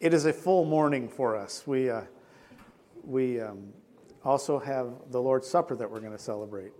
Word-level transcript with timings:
It 0.00 0.14
is 0.14 0.24
a 0.24 0.32
full 0.32 0.64
morning 0.64 1.08
for 1.08 1.36
us. 1.36 1.66
We, 1.66 1.90
uh, 1.90 2.00
we 3.04 3.38
um, 3.38 3.70
also 4.24 4.58
have 4.58 4.94
the 5.10 5.20
Lord's 5.20 5.46
Supper 5.46 5.76
that 5.76 5.90
we're 5.90 6.00
going 6.00 6.16
to 6.16 6.18
celebrate. 6.18 6.72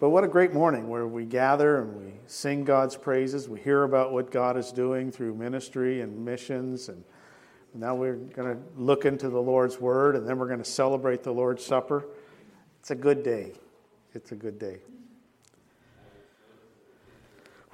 But 0.00 0.08
what 0.08 0.24
a 0.24 0.28
great 0.28 0.54
morning 0.54 0.88
where 0.88 1.06
we 1.06 1.26
gather 1.26 1.82
and 1.82 1.94
we 1.94 2.12
sing 2.26 2.64
God's 2.64 2.96
praises. 2.96 3.50
We 3.50 3.60
hear 3.60 3.82
about 3.82 4.12
what 4.12 4.30
God 4.30 4.56
is 4.56 4.72
doing 4.72 5.12
through 5.12 5.34
ministry 5.34 6.00
and 6.00 6.24
missions. 6.24 6.88
And 6.88 7.04
now 7.74 7.94
we're 7.94 8.16
going 8.16 8.56
to 8.56 8.62
look 8.78 9.04
into 9.04 9.28
the 9.28 9.40
Lord's 9.40 9.78
Word 9.78 10.16
and 10.16 10.26
then 10.26 10.38
we're 10.38 10.48
going 10.48 10.58
to 10.58 10.64
celebrate 10.64 11.22
the 11.22 11.32
Lord's 11.32 11.62
Supper. 11.62 12.06
It's 12.80 12.90
a 12.90 12.94
good 12.94 13.22
day. 13.22 13.52
It's 14.14 14.32
a 14.32 14.36
good 14.36 14.58
day. 14.58 14.78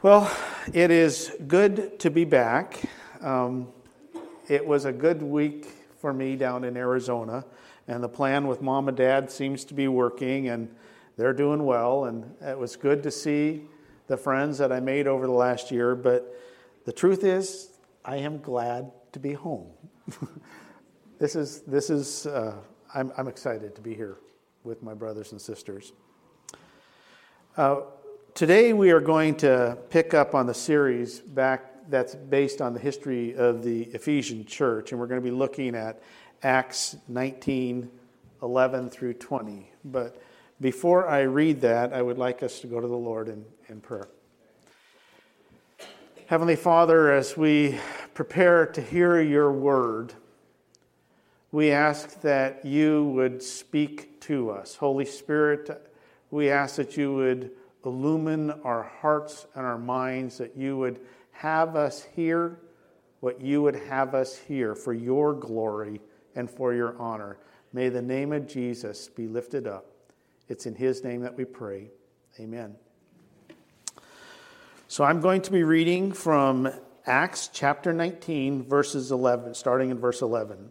Well, 0.03 0.35
it 0.73 0.91
is 0.93 1.33
good 1.49 1.99
to 2.01 2.11
be 2.11 2.25
back. 2.25 2.81
Um, 3.21 3.69
it 4.49 4.65
was 4.65 4.85
a 4.85 4.93
good 4.93 5.21
week 5.21 5.67
for 5.99 6.13
me 6.13 6.37
down 6.37 6.63
in 6.63 6.77
Arizona, 6.77 7.45
and 7.89 8.03
the 8.03 8.09
plan 8.09 8.47
with 8.47 8.63
mom 8.63 8.87
and 8.87 8.97
dad 8.97 9.31
seems 9.31 9.65
to 9.67 9.75
be 9.75 9.89
working, 9.89 10.49
and 10.49 10.73
they're 11.17 11.33
doing 11.33 11.65
well. 11.65 12.05
And 12.05 12.35
it 12.41 12.57
was 12.57 12.77
good 12.77 13.03
to 13.03 13.11
see 13.11 13.63
the 14.07 14.17
friends 14.17 14.59
that 14.59 14.71
I 14.71 14.79
made 14.79 15.09
over 15.09 15.27
the 15.27 15.33
last 15.33 15.73
year. 15.73 15.97
But 15.97 16.41
the 16.85 16.93
truth 16.93 17.25
is, 17.25 17.71
I 18.05 18.17
am 18.17 18.39
glad 18.39 18.93
to 19.13 19.19
be 19.19 19.33
home. 19.33 19.67
this 21.19 21.35
is 21.35 21.63
this 21.63 21.91
is 21.91 22.27
uh, 22.27 22.55
I'm, 22.95 23.13
I'm 23.17 23.27
excited 23.27 23.75
to 23.75 23.81
be 23.81 23.95
here 23.95 24.19
with 24.63 24.83
my 24.83 24.95
brothers 24.95 25.33
and 25.33 25.41
sisters. 25.41 25.93
Uh, 27.57 27.81
Today 28.35 28.73
we 28.73 28.91
are 28.91 29.01
going 29.01 29.35
to 29.39 29.77
pick 29.91 30.15
up 30.15 30.35
on 30.35 30.47
the 30.47 30.55
series 30.55 31.21
back 31.21 31.89
that's 31.89 32.15
based 32.15 32.61
on 32.61 32.75
the 32.75 32.79
history 32.79 33.35
of 33.35 33.65
the 33.65 33.83
Ephesian 33.83 34.45
church, 34.45 34.93
and 34.93 35.01
we're 35.01 35.09
going 35.09 35.21
to 35.21 35.25
be 35.25 35.35
looking 35.35 35.75
at 35.75 36.01
Acts 36.43 36.97
19 37.09 37.91
11 38.43 38.91
through 38.91 39.15
20. 39.15 39.71
But 39.85 40.23
before 40.61 41.09
I 41.09 41.23
read 41.23 41.61
that, 41.63 41.93
I 41.93 42.03
would 42.03 42.19
like 42.19 42.43
us 42.43 42.61
to 42.61 42.67
go 42.67 42.81
to 42.81 42.87
the 42.87 42.97
Lord 42.97 43.29
in, 43.29 43.45
in 43.69 43.81
prayer. 43.81 44.09
Heavenly 46.27 46.57
Father, 46.57 47.13
as 47.13 47.37
we 47.37 47.79
prepare 48.15 48.67
to 48.67 48.81
hear 48.81 49.21
your 49.21 49.51
word, 49.51 50.15
we 51.53 51.73
ask 51.73 52.21
that 52.21 52.65
you 52.65 53.07
would 53.07 53.43
speak 53.43 54.21
to 54.21 54.51
us. 54.51 54.77
Holy 54.77 55.07
Spirit, 55.07 55.93
we 56.31 56.51
ask 56.51 56.77
that 56.77 56.97
you 56.97 57.15
would 57.15 57.51
illumine 57.85 58.51
our 58.65 58.83
hearts 59.01 59.47
and 59.55 59.65
our 59.65 59.79
minds, 59.79 60.39
that 60.39 60.57
you 60.57 60.77
would 60.79 61.01
have 61.33 61.77
us 61.77 62.07
hear 62.15 62.59
what 63.21 63.41
you 63.41 63.63
would 63.63 63.77
have 63.77 64.15
us 64.15 64.37
hear 64.37 64.75
for 64.75 64.93
your 64.93 65.35
glory 65.35 66.01
and 66.35 66.51
for 66.51 66.75
your 66.75 66.97
honor. 66.99 67.39
May 67.73 67.89
the 67.89 68.03
name 68.03 68.33
of 68.33 68.49
Jesus 68.49 69.09
be 69.09 69.27
lifted 69.29 69.67
up. 69.67 69.87
It's 70.49 70.67
in 70.67 70.75
his 70.75 71.05
name 71.05 71.21
that 71.21 71.37
we 71.37 71.45
pray. 71.45 71.91
Amen. 72.41 72.75
So 74.89 75.05
I'm 75.05 75.21
going 75.21 75.43
to 75.43 75.53
be 75.53 75.63
reading 75.63 76.13
from 76.13 76.69
Acts 77.07 77.49
chapter 77.53 77.93
19, 77.93 78.65
verses 78.65 79.13
11, 79.13 79.55
starting 79.55 79.91
in 79.91 79.99
verse 79.99 80.23
11. 80.23 80.71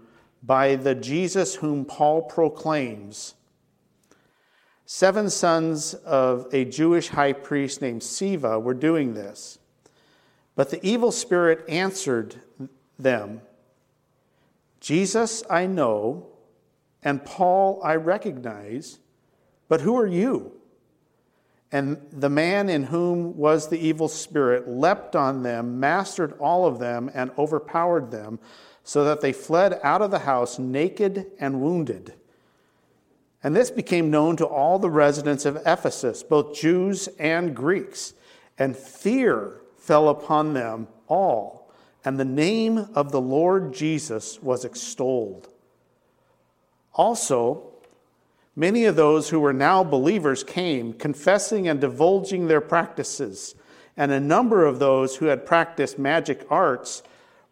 by 0.43 0.75
the 0.75 0.95
Jesus 0.95 1.55
whom 1.55 1.85
Paul 1.85 2.23
proclaims. 2.23 3.35
Seven 4.85 5.29
sons 5.29 5.93
of 5.93 6.47
a 6.51 6.65
Jewish 6.65 7.09
high 7.09 7.33
priest 7.33 7.81
named 7.81 8.01
Sceva 8.01 8.61
were 8.61 8.73
doing 8.73 9.13
this. 9.13 9.59
But 10.55 10.69
the 10.69 10.85
evil 10.85 11.11
spirit 11.11 11.63
answered 11.69 12.35
them 12.99 13.41
Jesus 14.79 15.43
I 15.49 15.67
know, 15.67 16.27
and 17.03 17.23
Paul 17.23 17.79
I 17.83 17.95
recognize, 17.95 18.99
but 19.69 19.81
who 19.81 19.97
are 19.97 20.07
you? 20.07 20.51
And 21.71 22.05
the 22.11 22.29
man 22.29 22.67
in 22.67 22.83
whom 22.83 23.37
was 23.37 23.69
the 23.69 23.79
evil 23.79 24.09
spirit 24.09 24.67
leapt 24.67 25.15
on 25.15 25.43
them, 25.43 25.79
mastered 25.79 26.33
all 26.39 26.65
of 26.65 26.79
them, 26.79 27.09
and 27.13 27.31
overpowered 27.37 28.11
them 28.11 28.39
so 28.91 29.05
that 29.05 29.21
they 29.21 29.31
fled 29.31 29.79
out 29.83 30.01
of 30.01 30.11
the 30.11 30.19
house 30.19 30.59
naked 30.59 31.25
and 31.39 31.61
wounded. 31.61 32.13
And 33.41 33.55
this 33.55 33.71
became 33.71 34.11
known 34.11 34.35
to 34.35 34.45
all 34.45 34.79
the 34.79 34.89
residents 34.89 35.45
of 35.45 35.61
Ephesus, 35.65 36.23
both 36.23 36.53
Jews 36.53 37.07
and 37.17 37.55
Greeks, 37.55 38.13
and 38.59 38.75
fear 38.75 39.61
fell 39.77 40.09
upon 40.09 40.53
them 40.53 40.89
all, 41.07 41.71
and 42.03 42.19
the 42.19 42.25
name 42.25 42.89
of 42.93 43.13
the 43.13 43.21
Lord 43.21 43.73
Jesus 43.73 44.43
was 44.43 44.65
extolled. 44.65 45.47
Also, 46.93 47.71
many 48.57 48.83
of 48.83 48.97
those 48.97 49.29
who 49.29 49.39
were 49.39 49.53
now 49.53 49.85
believers 49.85 50.43
came, 50.43 50.91
confessing 50.91 51.65
and 51.65 51.79
divulging 51.79 52.49
their 52.49 52.59
practices, 52.59 53.55
and 53.95 54.11
a 54.11 54.19
number 54.19 54.65
of 54.65 54.79
those 54.79 55.15
who 55.15 55.27
had 55.27 55.45
practiced 55.45 55.97
magic 55.97 56.45
arts 56.49 57.03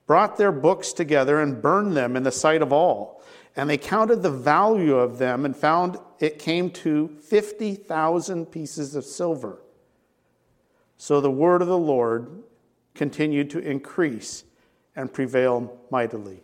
brought 0.09 0.37
their 0.37 0.51
books 0.51 0.91
together 0.91 1.39
and 1.39 1.61
burned 1.61 1.95
them 1.95 2.15
in 2.15 2.23
the 2.23 2.31
sight 2.31 2.63
of 2.63 2.73
all. 2.73 3.21
And 3.55 3.69
they 3.69 3.77
counted 3.77 4.23
the 4.23 4.31
value 4.31 4.95
of 4.95 5.19
them 5.19 5.45
and 5.45 5.55
found 5.55 5.99
it 6.19 6.39
came 6.39 6.71
to 6.71 7.09
50,000 7.09 8.47
pieces 8.47 8.95
of 8.95 9.05
silver. 9.05 9.61
So 10.97 11.21
the 11.21 11.29
word 11.29 11.61
of 11.61 11.67
the 11.67 11.77
Lord 11.77 12.41
continued 12.95 13.51
to 13.51 13.59
increase 13.59 14.45
and 14.95 15.13
prevail 15.13 15.77
mightily. 15.91 16.41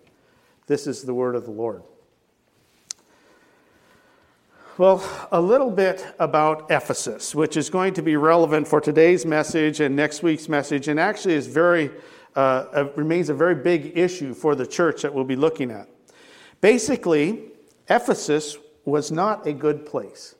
This 0.67 0.85
is 0.85 1.01
the 1.01 1.15
word 1.15 1.33
of 1.33 1.45
the 1.45 1.51
Lord. 1.51 1.81
Well, 4.77 5.03
a 5.31 5.41
little 5.41 5.71
bit 5.71 6.05
about 6.19 6.69
Ephesus, 6.69 7.33
which 7.33 7.57
is 7.57 7.71
going 7.71 7.95
to 7.95 8.03
be 8.03 8.15
relevant 8.15 8.67
for 8.67 8.79
today's 8.79 9.25
message 9.25 9.79
and 9.79 9.95
next 9.95 10.21
week's 10.21 10.47
message, 10.47 10.87
and 10.87 10.99
actually 10.99 11.33
is 11.33 11.47
very 11.47 11.89
uh, 12.35 12.89
remains 12.95 13.29
a 13.29 13.33
very 13.33 13.55
big 13.55 13.97
issue 13.97 14.33
for 14.33 14.55
the 14.55 14.67
church 14.67 15.01
that 15.01 15.13
we'll 15.13 15.23
be 15.23 15.35
looking 15.35 15.71
at. 15.71 15.89
Basically, 16.61 17.43
Ephesus 17.89 18.57
was 18.85 19.11
not 19.11 19.45
a 19.47 19.53
good 19.53 19.85
place. 19.85 20.35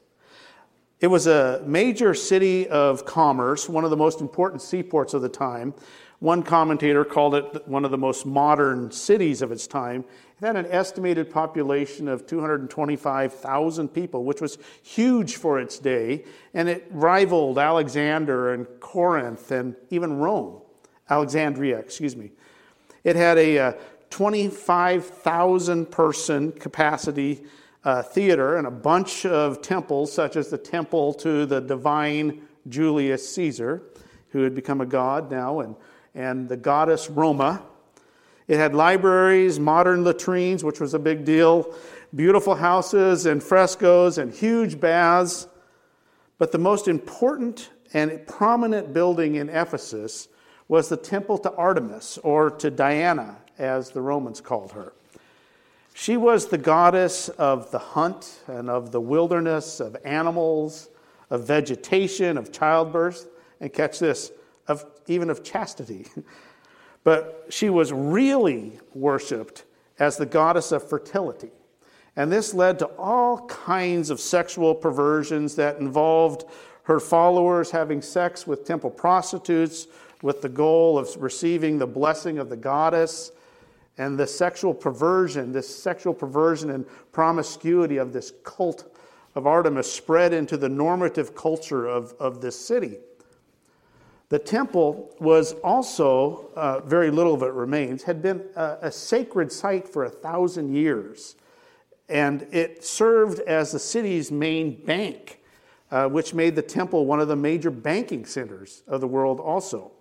It 1.00 1.08
was 1.08 1.28
a 1.28 1.62
major 1.66 2.14
city 2.14 2.68
of 2.70 3.06
commerce, 3.06 3.68
one 3.68 3.84
of 3.84 3.90
the 3.90 3.98
most 3.98 4.22
important 4.22 4.62
seaports 4.62 5.14
of 5.14 5.22
the 5.22 5.30
time. 5.30 5.74
One 6.20 6.42
commentator 6.42 7.04
called 7.04 7.36
it 7.36 7.68
one 7.68 7.84
of 7.84 7.92
the 7.92 7.98
most 7.98 8.26
modern 8.26 8.90
cities 8.92 9.42
of 9.42 9.52
its 9.52 9.68
time. 9.68 10.06
It 10.42 10.46
had 10.46 10.56
an 10.56 10.66
estimated 10.68 11.30
population 11.30 12.08
of 12.08 12.26
225,000 12.26 13.90
people, 13.90 14.24
which 14.24 14.42
was 14.42 14.58
huge 14.82 15.36
for 15.36 15.60
its 15.60 15.78
day, 15.78 16.24
and 16.54 16.70
it 16.70 16.88
rivaled 16.90 17.60
Alexander 17.60 18.54
and 18.54 18.66
Corinth 18.80 19.52
and 19.52 19.76
even 19.90 20.18
Rome. 20.18 20.62
Alexandria, 21.10 21.78
excuse 21.78 22.16
me. 22.16 22.32
It 23.04 23.16
had 23.16 23.38
a 23.38 23.60
uh, 23.60 23.74
25,000 24.10 25.92
person 25.92 26.52
capacity 26.54 27.44
uh, 27.84 28.02
theater 28.02 28.58
and 28.58 28.66
a 28.66 28.72
bunch 28.72 29.26
of 29.26 29.62
temples, 29.62 30.12
such 30.12 30.36
as 30.36 30.50
the 30.50 30.58
temple 30.58 31.14
to 31.14 31.46
the 31.46 31.62
divine 31.62 32.42
Julius 32.68 33.30
Caesar, 33.36 33.84
who 34.30 34.42
had 34.42 34.56
become 34.56 34.82
a 34.82 34.86
god 34.86 35.30
now, 35.30 35.60
and, 35.60 35.76
and 36.16 36.50
the 36.50 36.58
goddess 36.58 37.10
Roma. 37.10 37.62
It 38.48 38.58
had 38.58 38.74
libraries, 38.74 39.60
modern 39.60 40.04
latrines, 40.04 40.64
which 40.64 40.80
was 40.80 40.94
a 40.94 41.00
big 41.00 41.26
deal, 41.26 41.74
beautiful 42.16 42.56
houses 42.56 43.26
and 43.26 43.42
frescoes 43.42 44.18
and 44.18 44.34
huge 44.34 44.80
baths. 44.80 45.48
But 46.38 46.52
the 46.52 46.58
most 46.58 46.88
important 46.88 47.70
and 47.94 48.26
prominent 48.28 48.94
building 48.94 49.36
in 49.36 49.50
Ephesus 49.50 50.28
was 50.68 50.90
the 50.90 50.98
temple 50.98 51.38
to 51.40 51.54
Artemis, 51.54 52.18
or 52.24 52.50
to 52.50 52.72
Diana, 52.72 53.38
as 53.58 53.92
the 53.92 54.02
Romans 54.02 54.42
called 54.42 54.72
her. 54.72 54.94
She 55.94 56.18
was 56.18 56.48
the 56.48 56.58
goddess 56.58 57.30
of 57.30 57.72
the 57.72 57.80
hunt 57.80 58.42
and 58.48 58.70
of 58.70 58.92
the 58.92 59.00
wilderness, 59.00 59.80
of 59.80 59.96
animals, 60.04 60.90
of 61.30 61.48
vegetation, 61.48 62.38
of 62.38 62.52
childbirth, 62.52 63.28
and 63.62 63.72
catch 63.72 64.00
this, 64.00 64.32
of 64.68 64.86
even 65.08 65.30
of 65.30 65.44
chastity. 65.44 66.08
But 67.06 67.46
she 67.50 67.70
was 67.70 67.94
really 67.94 68.80
worshiped 68.96 69.64
as 70.00 70.18
the 70.18 70.26
goddess 70.26 70.72
of 70.72 70.90
fertility. 70.90 71.52
And 72.16 72.32
this 72.32 72.52
led 72.52 72.80
to 72.80 72.88
all 72.98 73.46
kinds 73.46 74.10
of 74.10 74.20
sexual 74.20 74.74
perversions 74.74 75.56
that 75.58 75.78
involved 75.78 76.46
her 76.86 77.00
followers 77.00 77.70
having 77.70 78.02
sex 78.02 78.48
with 78.48 78.66
temple 78.66 78.90
prostitutes 78.90 79.86
with 80.26 80.42
the 80.42 80.50
goal 80.50 80.98
of 80.98 81.16
receiving 81.22 81.78
the 81.78 81.86
blessing 81.86 82.40
of 82.40 82.50
the 82.50 82.58
goddess. 82.58 83.32
And 84.00 84.18
the 84.18 84.26
sexual 84.26 84.74
perversion, 84.74 85.52
this 85.52 85.74
sexual 85.74 86.16
perversion 86.16 86.72
and 86.72 86.84
promiscuity 87.12 87.98
of 87.98 88.12
this 88.12 88.34
cult 88.44 88.92
of 89.36 89.46
Artemis 89.46 89.90
spread 89.90 90.34
into 90.34 90.58
the 90.58 90.68
normative 90.68 91.36
culture 91.36 91.86
of, 91.86 92.14
of 92.20 92.42
this 92.42 92.60
city. 92.60 92.98
The 94.30 94.40
temple 94.40 95.16
was 95.20 95.54
also, 95.64 96.50
uh, 96.56 96.80
very 96.80 97.12
little 97.12 97.36
of 97.36 97.44
it 97.44 97.54
remains, 97.54 98.02
had 98.02 98.24
been 98.24 98.46
a, 98.56 98.78
a 98.82 98.92
sacred 98.92 99.52
site 99.52 99.88
for 99.88 100.06
a 100.06 100.10
thousand 100.10 100.74
years. 100.74 101.36
And 102.10 102.48
it 102.52 102.84
served 102.84 103.42
as 103.42 103.72
the 103.72 103.80
city's 103.80 104.32
main 104.32 104.84
bank, 104.86 105.40
uh, 105.92 106.08
which 106.08 106.34
made 106.34 106.56
the 106.56 106.64
temple 106.64 107.06
one 107.06 107.20
of 107.20 107.28
the 107.28 107.36
major 107.36 107.70
banking 107.70 108.26
centers 108.26 108.82
of 108.88 109.02
the 109.02 109.08
world, 109.08 109.40
also. 109.40 109.92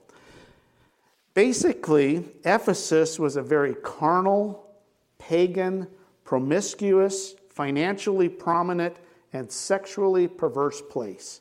Basically, 1.35 2.25
Ephesus 2.45 3.19
was 3.19 3.35
a 3.35 3.43
very 3.43 3.75
carnal, 3.75 4.71
pagan, 5.19 5.89
promiscuous, 6.25 7.35
financially 7.49 8.29
prominent, 8.29 8.97
and 9.33 9.51
sexually 9.51 10.29
perverse 10.29 10.81
place. 10.81 11.41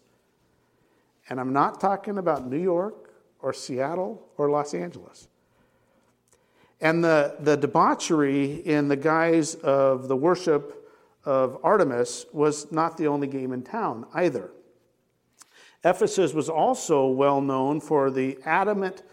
And 1.29 1.39
I'm 1.39 1.53
not 1.53 1.79
talking 1.79 2.17
about 2.17 2.47
New 2.47 2.59
York 2.59 3.13
or 3.39 3.53
Seattle 3.53 4.27
or 4.37 4.49
Los 4.49 4.73
Angeles. 4.73 5.27
And 6.81 7.03
the, 7.03 7.35
the 7.39 7.55
debauchery 7.55 8.55
in 8.65 8.87
the 8.87 8.95
guise 8.95 9.55
of 9.55 10.07
the 10.07 10.15
worship 10.15 10.89
of 11.23 11.57
Artemis 11.63 12.25
was 12.33 12.71
not 12.71 12.97
the 12.97 13.07
only 13.07 13.27
game 13.27 13.53
in 13.53 13.61
town 13.61 14.05
either. 14.13 14.49
Ephesus 15.85 16.33
was 16.33 16.49
also 16.49 17.07
well 17.07 17.41
known 17.41 17.79
for 17.79 18.09
the 18.09 18.37
adamant 18.43 19.03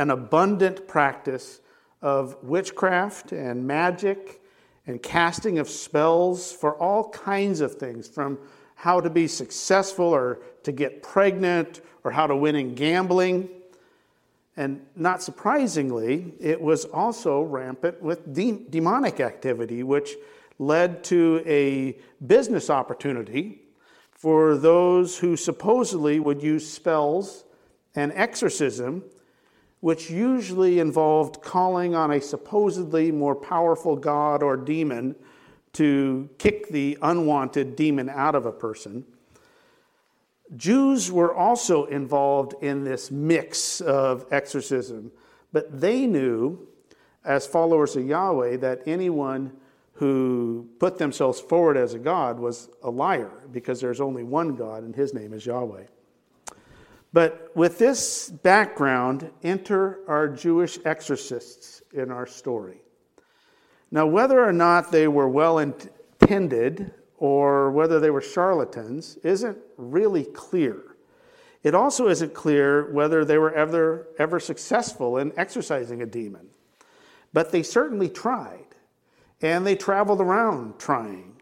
and 0.00 0.10
abundant 0.10 0.88
practice 0.88 1.60
of 2.00 2.42
witchcraft 2.42 3.32
and 3.32 3.66
magic 3.66 4.40
and 4.86 5.02
casting 5.02 5.58
of 5.58 5.68
spells 5.68 6.50
for 6.50 6.74
all 6.76 7.10
kinds 7.10 7.60
of 7.60 7.74
things, 7.74 8.08
from 8.08 8.38
how 8.76 8.98
to 8.98 9.10
be 9.10 9.28
successful 9.28 10.06
or 10.06 10.40
to 10.62 10.72
get 10.72 11.02
pregnant 11.02 11.82
or 12.02 12.10
how 12.10 12.26
to 12.26 12.34
win 12.34 12.56
in 12.56 12.74
gambling. 12.74 13.46
And 14.56 14.86
not 14.96 15.22
surprisingly, 15.22 16.32
it 16.40 16.58
was 16.58 16.86
also 16.86 17.42
rampant 17.42 18.00
with 18.00 18.32
de- 18.32 18.64
demonic 18.70 19.20
activity, 19.20 19.82
which 19.82 20.16
led 20.58 21.04
to 21.04 21.42
a 21.44 21.98
business 22.26 22.70
opportunity 22.70 23.60
for 24.12 24.56
those 24.56 25.18
who 25.18 25.36
supposedly 25.36 26.18
would 26.18 26.42
use 26.42 26.66
spells 26.66 27.44
and 27.94 28.12
exorcism, 28.14 29.04
which 29.80 30.10
usually 30.10 30.78
involved 30.78 31.40
calling 31.42 31.94
on 31.94 32.10
a 32.10 32.20
supposedly 32.20 33.10
more 33.10 33.34
powerful 33.34 33.96
god 33.96 34.42
or 34.42 34.56
demon 34.56 35.14
to 35.72 36.28
kick 36.38 36.68
the 36.68 36.98
unwanted 37.02 37.76
demon 37.76 38.08
out 38.08 38.34
of 38.34 38.44
a 38.46 38.52
person. 38.52 39.04
Jews 40.56 41.12
were 41.12 41.32
also 41.32 41.84
involved 41.86 42.54
in 42.60 42.84
this 42.84 43.10
mix 43.10 43.80
of 43.80 44.26
exorcism, 44.32 45.12
but 45.52 45.80
they 45.80 46.06
knew, 46.06 46.66
as 47.24 47.46
followers 47.46 47.94
of 47.94 48.04
Yahweh, 48.04 48.56
that 48.56 48.82
anyone 48.86 49.52
who 49.94 50.68
put 50.78 50.98
themselves 50.98 51.40
forward 51.40 51.76
as 51.76 51.94
a 51.94 51.98
God 51.98 52.40
was 52.40 52.68
a 52.82 52.90
liar 52.90 53.30
because 53.52 53.80
there's 53.80 54.00
only 54.00 54.24
one 54.24 54.56
God 54.56 54.82
and 54.82 54.96
his 54.96 55.14
name 55.14 55.32
is 55.32 55.46
Yahweh. 55.46 55.84
But 57.12 57.50
with 57.54 57.78
this 57.78 58.30
background, 58.30 59.30
enter 59.42 60.00
our 60.06 60.28
Jewish 60.28 60.78
exorcists 60.84 61.82
in 61.92 62.10
our 62.10 62.26
story. 62.26 62.82
Now, 63.90 64.06
whether 64.06 64.42
or 64.42 64.52
not 64.52 64.92
they 64.92 65.08
were 65.08 65.28
well 65.28 65.58
intended 65.58 66.92
or 67.18 67.72
whether 67.72 67.98
they 67.98 68.10
were 68.10 68.20
charlatans 68.20 69.16
isn't 69.24 69.58
really 69.76 70.24
clear. 70.24 70.96
It 71.62 71.74
also 71.74 72.08
isn't 72.08 72.32
clear 72.32 72.90
whether 72.92 73.24
they 73.24 73.36
were 73.36 73.52
ever, 73.52 74.08
ever 74.18 74.40
successful 74.40 75.18
in 75.18 75.32
exorcising 75.36 76.00
a 76.00 76.06
demon. 76.06 76.48
But 77.32 77.52
they 77.52 77.62
certainly 77.62 78.08
tried, 78.08 78.66
and 79.42 79.66
they 79.66 79.76
traveled 79.76 80.20
around 80.20 80.78
trying. 80.78 81.39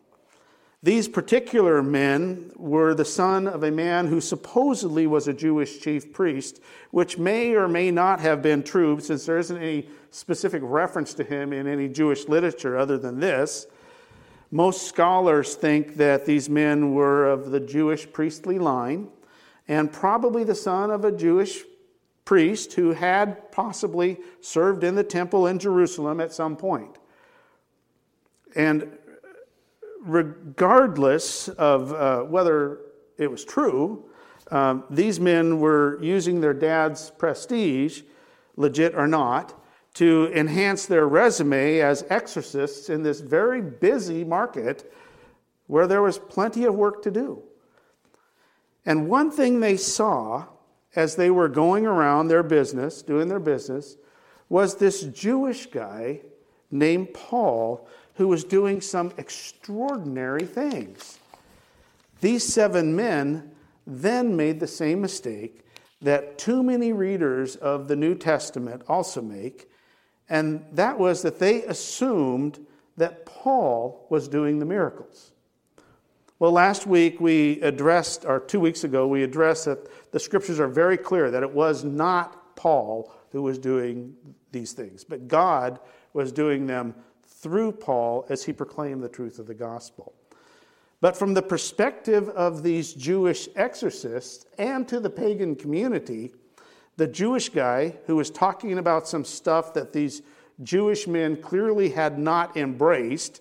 These 0.82 1.08
particular 1.08 1.82
men 1.82 2.52
were 2.54 2.94
the 2.94 3.04
son 3.04 3.48
of 3.48 3.64
a 3.64 3.70
man 3.70 4.06
who 4.06 4.20
supposedly 4.20 5.08
was 5.08 5.26
a 5.26 5.32
Jewish 5.32 5.80
chief 5.80 6.12
priest, 6.12 6.60
which 6.92 7.18
may 7.18 7.54
or 7.54 7.66
may 7.66 7.90
not 7.90 8.20
have 8.20 8.42
been 8.42 8.62
true 8.62 9.00
since 9.00 9.26
there 9.26 9.38
isn't 9.38 9.56
any 9.56 9.88
specific 10.10 10.62
reference 10.64 11.14
to 11.14 11.24
him 11.24 11.52
in 11.52 11.66
any 11.66 11.88
Jewish 11.88 12.28
literature 12.28 12.78
other 12.78 12.96
than 12.96 13.18
this. 13.18 13.66
Most 14.50 14.86
scholars 14.86 15.56
think 15.56 15.96
that 15.96 16.24
these 16.24 16.48
men 16.48 16.94
were 16.94 17.26
of 17.26 17.50
the 17.50 17.60
Jewish 17.60 18.10
priestly 18.12 18.58
line 18.58 19.08
and 19.66 19.92
probably 19.92 20.44
the 20.44 20.54
son 20.54 20.90
of 20.90 21.04
a 21.04 21.12
Jewish 21.12 21.64
priest 22.24 22.74
who 22.74 22.92
had 22.92 23.50
possibly 23.50 24.18
served 24.40 24.84
in 24.84 24.94
the 24.94 25.04
temple 25.04 25.46
in 25.46 25.58
Jerusalem 25.58 26.20
at 26.20 26.32
some 26.32 26.56
point. 26.56 26.96
And 28.54 28.97
regardless 30.00 31.48
of 31.48 31.92
uh, 31.92 32.22
whether 32.22 32.80
it 33.16 33.30
was 33.30 33.44
true, 33.44 34.04
um, 34.50 34.84
these 34.90 35.20
men 35.20 35.60
were 35.60 36.02
using 36.02 36.40
their 36.40 36.54
dad's 36.54 37.10
prestige, 37.10 38.02
legit 38.56 38.94
or 38.94 39.06
not, 39.06 39.54
to 39.94 40.30
enhance 40.34 40.86
their 40.86 41.06
resume 41.08 41.80
as 41.80 42.04
exorcists 42.08 42.88
in 42.88 43.02
this 43.02 43.20
very 43.20 43.60
busy 43.60 44.24
market 44.24 44.92
where 45.66 45.86
there 45.86 46.02
was 46.02 46.18
plenty 46.18 46.64
of 46.64 46.74
work 46.74 47.02
to 47.02 47.10
do. 47.10 47.42
And 48.86 49.08
one 49.08 49.30
thing 49.30 49.60
they 49.60 49.76
saw 49.76 50.46
as 50.96 51.16
they 51.16 51.30
were 51.30 51.48
going 51.48 51.84
around 51.84 52.28
their 52.28 52.42
business, 52.42 53.02
doing 53.02 53.28
their 53.28 53.40
business, 53.40 53.96
was 54.48 54.76
this 54.76 55.02
Jewish 55.02 55.66
guy 55.66 56.22
named 56.70 57.12
Paul 57.12 57.86
who 58.18 58.26
was 58.26 58.42
doing 58.42 58.80
some 58.80 59.12
extraordinary 59.16 60.44
things. 60.44 61.20
These 62.20 62.42
seven 62.42 62.94
men 62.96 63.52
then 63.86 64.36
made 64.36 64.58
the 64.58 64.66
same 64.66 65.00
mistake 65.00 65.64
that 66.02 66.36
too 66.36 66.64
many 66.64 66.92
readers 66.92 67.54
of 67.54 67.86
the 67.86 67.94
New 67.94 68.16
Testament 68.16 68.82
also 68.88 69.22
make, 69.22 69.70
and 70.28 70.64
that 70.72 70.98
was 70.98 71.22
that 71.22 71.38
they 71.38 71.62
assumed 71.62 72.66
that 72.96 73.24
Paul 73.24 74.04
was 74.10 74.26
doing 74.26 74.58
the 74.58 74.66
miracles. 74.66 75.30
Well, 76.40 76.50
last 76.50 76.88
week 76.88 77.20
we 77.20 77.60
addressed, 77.62 78.24
or 78.24 78.40
two 78.40 78.58
weeks 78.58 78.82
ago, 78.82 79.06
we 79.06 79.22
addressed 79.22 79.66
that 79.66 80.10
the 80.10 80.18
scriptures 80.18 80.58
are 80.58 80.66
very 80.66 80.96
clear 80.96 81.30
that 81.30 81.44
it 81.44 81.52
was 81.52 81.84
not 81.84 82.56
Paul 82.56 83.12
who 83.30 83.42
was 83.42 83.60
doing 83.60 84.16
these 84.50 84.72
things, 84.72 85.04
but 85.04 85.28
God 85.28 85.78
was 86.12 86.32
doing 86.32 86.66
them 86.66 86.96
through 87.40 87.72
Paul 87.72 88.26
as 88.28 88.44
he 88.44 88.52
proclaimed 88.52 89.02
the 89.02 89.08
truth 89.08 89.38
of 89.38 89.46
the 89.46 89.54
gospel. 89.54 90.14
But 91.00 91.16
from 91.16 91.34
the 91.34 91.42
perspective 91.42 92.28
of 92.30 92.62
these 92.62 92.92
Jewish 92.92 93.48
exorcists 93.54 94.46
and 94.58 94.88
to 94.88 94.98
the 94.98 95.10
pagan 95.10 95.54
community, 95.54 96.32
the 96.96 97.06
Jewish 97.06 97.48
guy 97.50 97.94
who 98.06 98.16
was 98.16 98.30
talking 98.30 98.76
about 98.78 99.06
some 99.06 99.24
stuff 99.24 99.72
that 99.74 99.92
these 99.92 100.22
Jewish 100.64 101.06
men 101.06 101.40
clearly 101.40 101.90
had 101.90 102.18
not 102.18 102.56
embraced, 102.56 103.40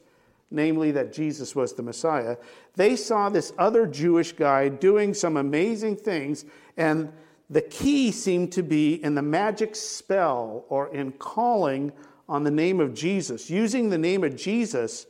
namely 0.52 0.92
that 0.92 1.12
Jesus 1.12 1.56
was 1.56 1.74
the 1.74 1.82
Messiah, 1.82 2.38
they 2.76 2.96
saw 2.96 3.30
this 3.30 3.52
other 3.58 3.88
Jewish 3.88 4.34
guy 4.34 4.70
doing 4.70 5.16
some 5.16 5.36
amazing 5.36 5.96
things, 5.96 6.46
and 6.78 7.12
the 7.50 7.62
key 7.62 8.12
seemed 8.12 8.52
to 8.52 8.62
be 8.62 9.04
in 9.04 9.16
the 9.16 9.22
magic 9.24 9.76
spell 9.76 10.66
or 10.70 10.94
in 10.94 11.14
calling 11.14 11.92
on 12.30 12.44
the 12.44 12.52
name 12.52 12.80
of 12.80 12.94
Jesus, 12.94 13.50
using 13.50 13.90
the 13.90 13.98
name 13.98 14.24
of 14.24 14.36
Jesus 14.36 15.06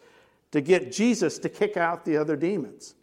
to 0.52 0.62
get 0.62 0.92
Jesus 0.92 1.40
to 1.40 1.50
kick 1.50 1.78
out 1.78 2.06
the 2.06 2.18
other 2.18 2.36
demons. 2.36 2.96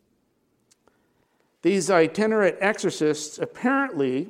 These 1.62 1.90
itinerant 1.90 2.58
exorcists 2.60 3.38
apparently 3.38 4.28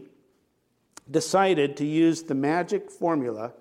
decided 1.10 1.76
to 1.76 1.84
use 1.84 2.22
the 2.22 2.34
magic 2.34 2.90
formula 2.90 3.52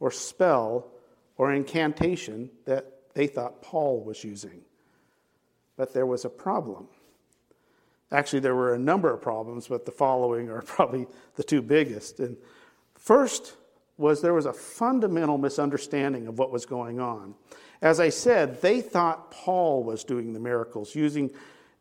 or 0.00 0.10
spell 0.10 0.90
or 1.36 1.52
incantation 1.52 2.50
that 2.66 2.86
they 3.14 3.26
thought 3.26 3.62
Paul 3.62 4.02
was 4.02 4.22
using. 4.24 4.62
But 5.76 5.94
there 5.94 6.06
was 6.06 6.24
a 6.24 6.28
problem. 6.28 6.88
Actually, 8.12 8.40
there 8.40 8.54
were 8.54 8.74
a 8.74 8.78
number 8.78 9.12
of 9.12 9.22
problems, 9.22 9.68
but 9.68 9.86
the 9.86 9.92
following 9.92 10.50
are 10.50 10.62
probably 10.66 11.06
the 11.36 11.44
two 11.44 11.62
biggest. 11.62 12.20
And 12.20 12.36
first 12.96 13.56
was 14.00 14.22
there 14.22 14.34
was 14.34 14.46
a 14.46 14.52
fundamental 14.52 15.38
misunderstanding 15.38 16.26
of 16.26 16.38
what 16.38 16.50
was 16.50 16.66
going 16.66 16.98
on. 16.98 17.34
As 17.82 18.00
I 18.00 18.08
said, 18.08 18.60
they 18.62 18.80
thought 18.80 19.30
Paul 19.30 19.84
was 19.84 20.02
doing 20.04 20.32
the 20.32 20.40
miracles, 20.40 20.94
using, 20.94 21.30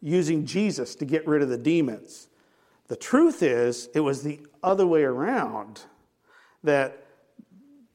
using 0.02 0.46
Jesus 0.46 0.96
to 0.96 1.06
get 1.06 1.28
rid 1.28 1.42
of 1.42 1.50
the 1.50 1.58
demons. 1.58 2.28
The 2.88 2.96
truth 2.96 3.42
is, 3.42 3.90
it 3.94 4.02
was 4.02 4.24
the 4.24 4.40
other 4.62 4.86
way 4.86 5.04
around 5.04 5.82
that 6.64 7.06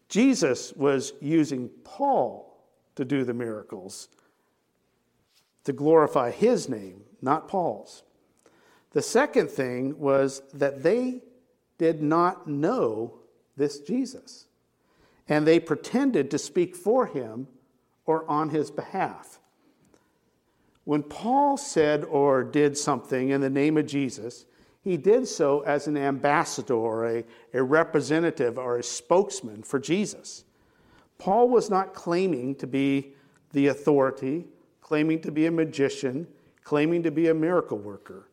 Jesus 0.08 0.72
was 0.74 1.12
using 1.20 1.68
Paul 1.84 2.56
to 2.96 3.04
do 3.04 3.24
the 3.24 3.34
miracles 3.34 4.08
to 5.64 5.72
glorify 5.72 6.30
his 6.30 6.68
name, 6.68 7.02
not 7.20 7.48
Paul's. 7.48 8.02
The 8.92 9.02
second 9.02 9.50
thing 9.50 9.98
was 9.98 10.42
that 10.52 10.82
they 10.82 11.22
did 11.78 12.02
not 12.02 12.46
know 12.46 13.18
this 13.56 13.78
Jesus, 13.80 14.46
and 15.28 15.46
they 15.46 15.60
pretended 15.60 16.30
to 16.30 16.38
speak 16.38 16.74
for 16.76 17.06
him 17.06 17.48
or 18.06 18.28
on 18.30 18.50
his 18.50 18.70
behalf. 18.70 19.38
When 20.84 21.02
Paul 21.02 21.56
said 21.56 22.04
or 22.04 22.44
did 22.44 22.76
something 22.76 23.30
in 23.30 23.40
the 23.40 23.50
name 23.50 23.78
of 23.78 23.86
Jesus, 23.86 24.44
he 24.82 24.98
did 24.98 25.26
so 25.26 25.60
as 25.60 25.86
an 25.86 25.96
ambassador 25.96 26.74
or 26.74 27.06
a, 27.06 27.24
a 27.54 27.62
representative 27.62 28.58
or 28.58 28.76
a 28.76 28.82
spokesman 28.82 29.62
for 29.62 29.78
Jesus. 29.78 30.44
Paul 31.16 31.48
was 31.48 31.70
not 31.70 31.94
claiming 31.94 32.54
to 32.56 32.66
be 32.66 33.14
the 33.52 33.68
authority, 33.68 34.44
claiming 34.82 35.20
to 35.22 35.32
be 35.32 35.46
a 35.46 35.50
magician, 35.50 36.26
claiming 36.64 37.02
to 37.04 37.10
be 37.10 37.28
a 37.28 37.34
miracle 37.34 37.78
worker. 37.78 38.28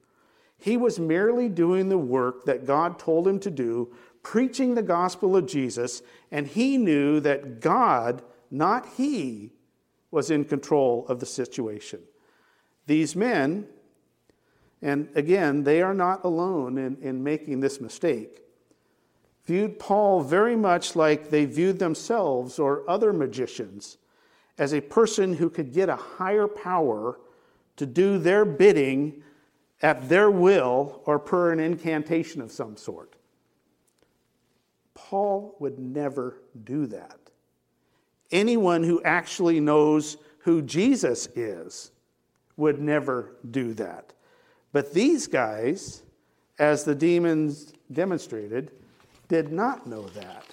He 0.58 0.76
was 0.76 1.00
merely 1.00 1.48
doing 1.48 1.88
the 1.88 1.98
work 1.98 2.44
that 2.46 2.66
God 2.66 3.00
told 3.00 3.28
him 3.28 3.40
to 3.40 3.50
do, 3.50 3.94
preaching 4.24 4.76
the 4.76 4.82
gospel 4.82 5.36
of 5.36 5.48
Jesus, 5.48 6.02
and 6.32 6.48
he 6.48 6.78
knew 6.78 7.20
that 7.20 7.60
God, 7.60 8.22
not 8.50 8.88
he, 8.98 9.52
was 10.12 10.30
in 10.30 10.46
control 10.46 11.06
of 11.08 11.20
the 11.20 11.26
situation. 11.26 12.02
These 12.86 13.16
men, 13.16 13.68
and 14.82 15.08
again, 15.16 15.64
they 15.64 15.82
are 15.82 15.94
not 15.94 16.26
alone 16.26 16.78
in, 16.78 16.98
in 17.02 17.24
making 17.24 17.62
this 17.62 17.80
mistake. 17.80 18.42
Viewed 19.46 19.80
Paul 19.80 20.22
very 20.22 20.56
much 20.56 20.96
like 20.96 21.30
they 21.30 21.46
viewed 21.46 21.80
themselves 21.80 22.60
or 22.60 22.88
other 22.90 23.14
magicians 23.14 23.98
as 24.58 24.74
a 24.74 24.82
person 24.82 25.34
who 25.34 25.50
could 25.50 25.74
get 25.74 25.90
a 25.90 25.96
higher 25.96 26.48
power 26.48 27.20
to 27.78 27.86
do 27.86 28.18
their 28.18 28.46
bidding 28.46 29.24
at 29.82 30.08
their 30.10 30.30
will 30.30 31.02
or 31.06 31.18
per 31.18 31.52
an 31.52 31.60
incantation 31.60 32.42
of 32.42 32.52
some 32.52 32.78
sort. 32.78 33.16
Paul 35.10 35.56
would 35.60 35.80
never 35.80 36.38
do 36.64 36.86
that. 36.88 37.18
Anyone 38.32 38.84
who 38.84 39.02
actually 39.04 39.60
knows 39.60 40.18
who 40.40 40.62
Jesus 40.62 41.28
is 41.36 41.92
would 42.56 42.80
never 42.80 43.36
do 43.50 43.74
that. 43.74 44.14
But 44.72 44.94
these 44.94 45.28
guys, 45.28 46.04
as 46.60 46.84
the 46.84 46.96
demons 46.96 47.74
demonstrated, 47.92 48.72
did 49.28 49.52
not 49.52 49.88
know 49.88 50.08
that. 50.10 50.46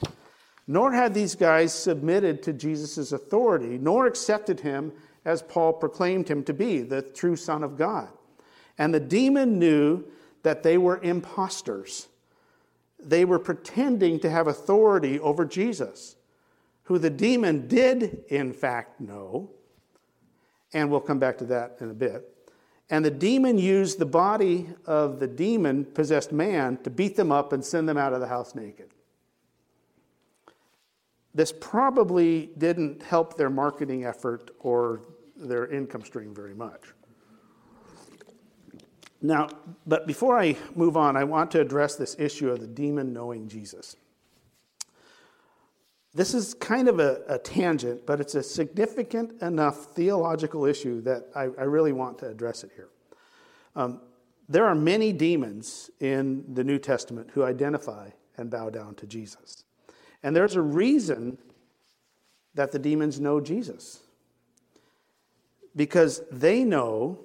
Nor 0.67 0.93
had 0.93 1.15
these 1.15 1.35
guys 1.35 1.73
submitted 1.73 2.43
to 2.43 2.53
Jesus' 2.53 3.13
authority, 3.13 3.79
nor 3.79 4.07
accepted 4.07 4.61
him 4.61 4.93
as 5.25 5.43
Paul 5.43 5.73
proclaimed 5.75 6.29
him 6.29 6.43
to 6.45 6.55
be, 6.55 6.81
the 6.81 7.03
true 7.03 7.37
Son 7.37 7.63
of 7.63 7.77
God. 7.77 8.09
And 8.77 8.93
the 8.93 9.01
demon 9.01 9.59
knew 9.59 10.05
that 10.43 10.63
they 10.63 10.79
were 10.79 11.01
impostors. 11.03 12.09
They 12.99 13.25
were 13.25 13.39
pretending 13.39 14.21
to 14.21 14.31
have 14.31 14.47
authority 14.47 15.21
over 15.21 15.45
Jesus, 15.45 16.17
who 16.85 16.99
the 16.99 17.11
demon 17.11 17.69
did, 17.69 18.25
in 18.29 18.53
fact, 18.53 19.01
know. 19.01 19.51
And 20.73 20.91
we'll 20.91 21.01
come 21.01 21.19
back 21.19 21.39
to 21.39 21.45
that 21.47 21.77
in 21.81 21.91
a 21.91 21.95
bit. 21.95 22.35
And 22.91 23.05
the 23.05 23.11
demon 23.11 23.59
used 23.59 23.99
the 23.99 24.07
body 24.07 24.69
of 24.87 25.21
the 25.21 25.27
demon 25.27 25.85
possessed 25.85 26.33
man 26.33 26.79
to 26.85 26.91
beat 26.91 27.17
them 27.17 27.31
up 27.31 27.53
and 27.53 27.65
send 27.65 27.89
them 27.89 27.99
out 27.99 28.13
of 28.13 28.21
the 28.21 28.27
house 28.27 28.55
naked. 28.55 28.91
This 31.35 31.53
probably 31.53 32.51
didn't 32.59 33.03
help 33.03 33.37
their 33.37 33.51
marketing 33.51 34.05
effort 34.05 34.51
or 34.59 35.03
their 35.37 35.67
income 35.67 36.05
stream 36.05 36.35
very 36.35 36.55
much. 36.55 36.81
Now, 39.21 39.49
but 39.87 40.07
before 40.07 40.39
I 40.39 40.57
move 40.75 40.97
on, 40.97 41.17
I 41.17 41.25
want 41.25 41.51
to 41.53 41.61
address 41.61 41.97
this 41.97 42.17
issue 42.19 42.51
of 42.51 42.61
the 42.61 42.67
demon 42.67 43.13
knowing 43.13 43.49
Jesus. 43.49 43.97
This 46.15 46.35
is 46.35 46.55
kind 46.55 46.89
of 46.89 47.01
a, 47.01 47.23
a 47.29 47.39
tangent, 47.39 48.07
but 48.07 48.21
it's 48.21 48.35
a 48.35 48.43
significant 48.43 49.43
enough 49.43 49.87
theological 49.95 50.65
issue 50.65 51.01
that 51.03 51.25
I, 51.35 51.43
I 51.43 51.65
really 51.65 51.93
want 51.93 52.19
to 52.21 52.29
address 52.29 52.65
it 52.65 52.71
here. 52.75 52.89
Um, 53.77 54.01
there 54.49 54.65
are 54.65 54.75
many 54.75 55.13
demons 55.13 55.91
in 56.01 56.45
the 56.55 56.65
New 56.65 56.79
Testament 56.79 57.31
who 57.35 57.45
identify 57.45 58.11
and 58.37 58.51
bow 58.51 58.71
down 58.71 58.95
to 58.97 59.07
Jesus. 59.07 59.65
And 60.23 60.35
there's 60.35 60.57
a 60.57 60.63
reason 60.63 61.39
that 62.55 62.73
the 62.73 62.79
demons 62.79 63.21
know 63.21 63.41
Jesus. 63.41 64.01
Because 65.77 66.23
they 66.33 66.65
know 66.65 67.19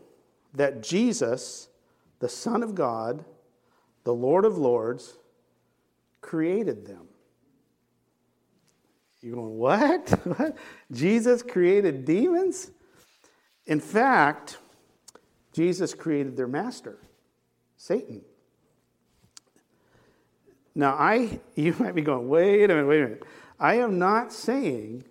that 0.54 0.84
Jesus, 0.84 1.70
the 2.24 2.30
Son 2.30 2.64
of 2.64 2.74
God, 2.74 3.26
the 4.06 4.14
Lord 4.14 4.46
of 4.46 4.58
Lords, 4.58 5.18
created 6.22 6.86
them. 6.86 7.10
You're 9.22 9.36
going, 9.36 9.58
what? 9.58 10.10
what? 10.38 10.58
Jesus 10.90 11.44
created 11.44 12.06
demons? 12.06 12.72
In 13.66 13.82
fact, 13.82 14.58
Jesus 15.52 15.94
created 15.94 16.38
their 16.38 16.48
master, 16.48 16.98
Satan. 17.76 18.22
Now, 20.74 20.94
I, 20.94 21.42
you 21.56 21.76
might 21.78 21.94
be 21.94 22.04
going, 22.04 22.30
wait 22.30 22.64
a 22.64 22.68
minute, 22.70 22.88
wait 22.88 23.02
a 23.02 23.04
minute. 23.04 23.24
I 23.60 23.76
am 23.80 24.00
not 24.00 24.32
saying 24.32 25.04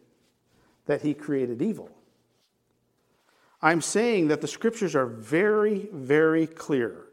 that 0.86 1.02
he 1.02 1.12
created 1.12 1.60
evil. 1.60 1.90
I'm 3.62 3.80
saying 3.80 4.28
that 4.28 4.40
the 4.40 4.48
scriptures 4.48 4.96
are 4.96 5.06
very, 5.06 5.88
very 5.92 6.46
clear 6.46 7.06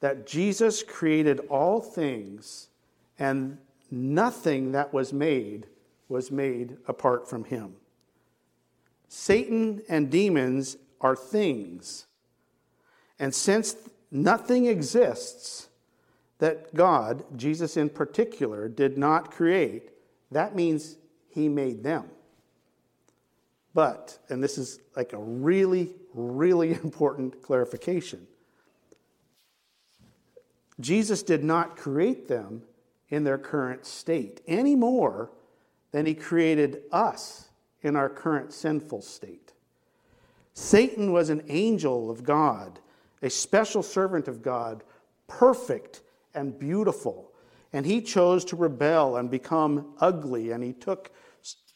that 0.00 0.26
Jesus 0.26 0.82
created 0.82 1.40
all 1.50 1.80
things 1.80 2.68
and 3.18 3.58
nothing 3.90 4.72
that 4.72 4.92
was 4.92 5.12
made 5.12 5.66
was 6.08 6.30
made 6.30 6.76
apart 6.86 7.28
from 7.28 7.44
him. 7.44 7.74
Satan 9.08 9.82
and 9.88 10.10
demons 10.10 10.76
are 11.00 11.16
things. 11.16 12.06
And 13.18 13.34
since 13.34 13.76
nothing 14.10 14.66
exists 14.66 15.68
that 16.38 16.74
God, 16.74 17.24
Jesus 17.36 17.76
in 17.76 17.88
particular, 17.88 18.68
did 18.68 18.98
not 18.98 19.30
create, 19.30 19.90
that 20.30 20.54
means 20.54 20.96
he 21.28 21.48
made 21.48 21.82
them. 21.82 22.10
But, 23.74 24.18
and 24.28 24.42
this 24.42 24.56
is 24.56 24.78
like 24.96 25.12
a 25.12 25.18
really, 25.18 25.94
really 26.14 26.70
important 26.84 27.42
clarification 27.42 28.26
Jesus 30.80 31.22
did 31.22 31.44
not 31.44 31.76
create 31.76 32.28
them 32.28 32.62
in 33.08 33.24
their 33.24 33.38
current 33.38 33.86
state 33.86 34.40
any 34.46 34.74
more 34.74 35.30
than 35.92 36.06
he 36.06 36.14
created 36.14 36.82
us 36.90 37.48
in 37.82 37.94
our 37.94 38.08
current 38.08 38.52
sinful 38.52 39.02
state. 39.02 39.52
Satan 40.54 41.12
was 41.12 41.30
an 41.30 41.44
angel 41.48 42.10
of 42.10 42.24
God, 42.24 42.80
a 43.22 43.30
special 43.30 43.82
servant 43.82 44.26
of 44.26 44.42
God, 44.42 44.82
perfect 45.28 46.02
and 46.34 46.58
beautiful. 46.58 47.30
And 47.72 47.84
he 47.84 48.00
chose 48.00 48.44
to 48.46 48.56
rebel 48.56 49.16
and 49.16 49.30
become 49.30 49.94
ugly, 50.00 50.52
and 50.52 50.62
he 50.62 50.72
took, 50.72 51.10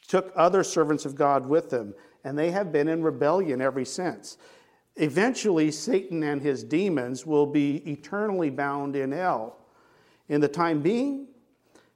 took 0.09 0.33
other 0.35 0.65
servants 0.65 1.05
of 1.05 1.15
God 1.15 1.47
with 1.47 1.71
them, 1.71 1.95
And 2.25 2.37
they 2.37 2.51
have 2.51 2.73
been 2.73 2.89
in 2.89 3.03
rebellion 3.03 3.61
ever 3.61 3.85
since. 3.85 4.37
Eventually, 4.97 5.71
Satan 5.71 6.25
and 6.25 6.43
his 6.43 6.65
demons 6.65 7.25
will 7.25 7.47
be 7.47 7.77
eternally 7.89 8.51
bound 8.51 8.97
in 8.97 9.13
hell. 9.13 9.59
In 10.29 10.41
the 10.41 10.49
time 10.49 10.83
being, 10.83 11.29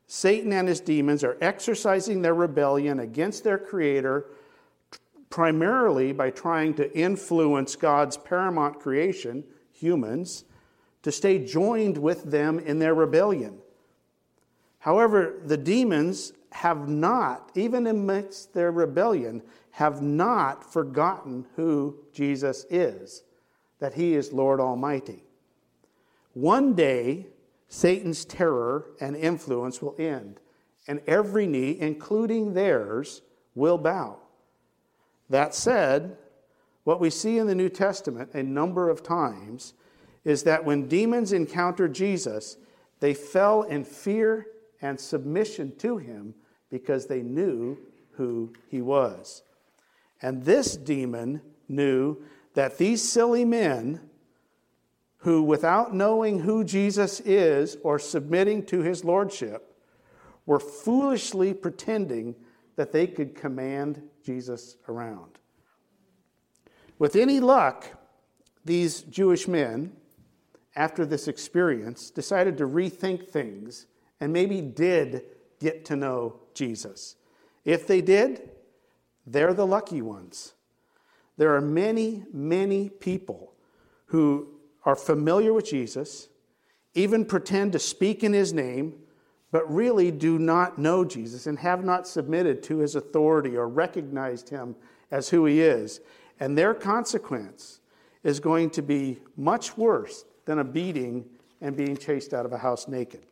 Satan 0.06 0.52
and 0.52 0.68
his 0.68 0.80
demons 0.80 1.24
are 1.24 1.36
exercising 1.40 2.22
their 2.22 2.34
rebellion 2.34 3.00
against 3.00 3.42
their 3.42 3.58
creator 3.58 4.26
primarily 5.30 6.12
by 6.12 6.30
trying 6.30 6.74
to 6.74 6.96
influence 6.96 7.74
God's 7.74 8.18
paramount 8.18 8.78
creation, 8.78 9.42
humans, 9.72 10.44
to 11.02 11.10
stay 11.10 11.44
joined 11.44 11.96
with 11.96 12.24
them 12.24 12.58
in 12.58 12.78
their 12.78 12.94
rebellion. 12.94 13.58
However, 14.78 15.40
the 15.44 15.56
demons 15.56 16.34
have 16.52 16.88
not, 16.88 17.50
even 17.54 17.86
amidst 17.86 18.54
their 18.54 18.70
rebellion, 18.70 19.42
have 19.72 20.02
not 20.02 20.70
forgotten 20.72 21.46
who 21.56 21.96
Jesus 22.12 22.66
is, 22.70 23.24
that 23.78 23.94
he 23.94 24.14
is 24.14 24.32
Lord 24.32 24.60
Almighty. 24.60 25.24
One 26.34 26.74
day, 26.74 27.26
Satan's 27.68 28.24
terror 28.24 28.86
and 29.00 29.16
influence 29.16 29.80
will 29.80 29.94
end, 29.98 30.40
and 30.86 31.00
every 31.06 31.46
knee, 31.46 31.78
including 31.80 32.54
theirs, 32.54 33.22
will 33.54 33.78
bow. 33.78 34.18
That 35.30 35.54
said, 35.54 36.16
what 36.84 37.00
we 37.00 37.10
see 37.10 37.38
in 37.38 37.46
the 37.46 37.54
New 37.54 37.68
Testament 37.68 38.34
a 38.34 38.42
number 38.42 38.90
of 38.90 39.02
times 39.02 39.74
is 40.24 40.42
that 40.42 40.64
when 40.64 40.88
demons 40.88 41.32
encountered 41.32 41.94
Jesus, 41.94 42.56
they 43.00 43.14
fell 43.14 43.62
in 43.62 43.84
fear 43.84 44.46
and 44.80 44.98
submission 45.00 45.74
to 45.78 45.96
him 45.96 46.34
because 46.72 47.06
they 47.06 47.20
knew 47.20 47.78
who 48.12 48.52
he 48.68 48.80
was. 48.80 49.42
And 50.22 50.44
this 50.44 50.74
demon 50.74 51.42
knew 51.68 52.24
that 52.54 52.78
these 52.78 53.02
silly 53.02 53.44
men, 53.44 54.00
who 55.18 55.42
without 55.42 55.94
knowing 55.94 56.40
who 56.40 56.64
Jesus 56.64 57.20
is 57.20 57.76
or 57.84 57.98
submitting 57.98 58.64
to 58.66 58.80
his 58.80 59.04
lordship, 59.04 59.76
were 60.46 60.58
foolishly 60.58 61.52
pretending 61.54 62.34
that 62.76 62.90
they 62.90 63.06
could 63.06 63.34
command 63.34 64.02
Jesus 64.24 64.76
around. 64.88 65.38
With 66.98 67.16
any 67.16 67.38
luck, 67.38 67.86
these 68.64 69.02
Jewish 69.02 69.46
men, 69.46 69.92
after 70.74 71.04
this 71.04 71.28
experience, 71.28 72.10
decided 72.10 72.56
to 72.58 72.66
rethink 72.66 73.28
things 73.28 73.86
and 74.20 74.32
maybe 74.32 74.60
did 74.60 75.24
get 75.62 75.84
to 75.86 75.96
know 75.96 76.40
Jesus. 76.54 77.16
If 77.64 77.86
they 77.86 78.00
did, 78.00 78.50
they're 79.26 79.54
the 79.54 79.66
lucky 79.66 80.02
ones. 80.02 80.54
There 81.38 81.54
are 81.54 81.60
many, 81.60 82.24
many 82.32 82.88
people 82.88 83.54
who 84.06 84.48
are 84.84 84.96
familiar 84.96 85.52
with 85.52 85.66
Jesus, 85.66 86.28
even 86.94 87.24
pretend 87.24 87.72
to 87.72 87.78
speak 87.78 88.22
in 88.24 88.32
his 88.32 88.52
name, 88.52 88.94
but 89.50 89.72
really 89.72 90.10
do 90.10 90.38
not 90.38 90.78
know 90.78 91.04
Jesus 91.04 91.46
and 91.46 91.58
have 91.58 91.84
not 91.84 92.06
submitted 92.06 92.62
to 92.64 92.78
his 92.78 92.96
authority 92.96 93.56
or 93.56 93.68
recognized 93.68 94.48
him 94.48 94.74
as 95.10 95.28
who 95.28 95.46
he 95.46 95.60
is. 95.60 96.00
And 96.40 96.58
their 96.58 96.74
consequence 96.74 97.80
is 98.24 98.40
going 98.40 98.70
to 98.70 98.82
be 98.82 99.20
much 99.36 99.76
worse 99.76 100.24
than 100.44 100.58
a 100.58 100.64
beating 100.64 101.24
and 101.60 101.76
being 101.76 101.96
chased 101.96 102.34
out 102.34 102.44
of 102.44 102.52
a 102.52 102.58
house 102.58 102.88
naked. 102.88 103.24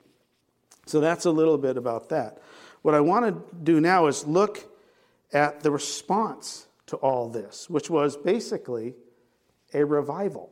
So 0.90 0.98
that's 0.98 1.24
a 1.24 1.30
little 1.30 1.56
bit 1.56 1.76
about 1.76 2.08
that. 2.08 2.42
What 2.82 2.96
I 2.96 3.00
want 3.00 3.26
to 3.26 3.56
do 3.62 3.80
now 3.80 4.08
is 4.08 4.26
look 4.26 4.66
at 5.32 5.60
the 5.60 5.70
response 5.70 6.66
to 6.86 6.96
all 6.96 7.28
this, 7.28 7.70
which 7.70 7.88
was 7.88 8.16
basically 8.16 8.94
a 9.72 9.84
revival. 9.84 10.50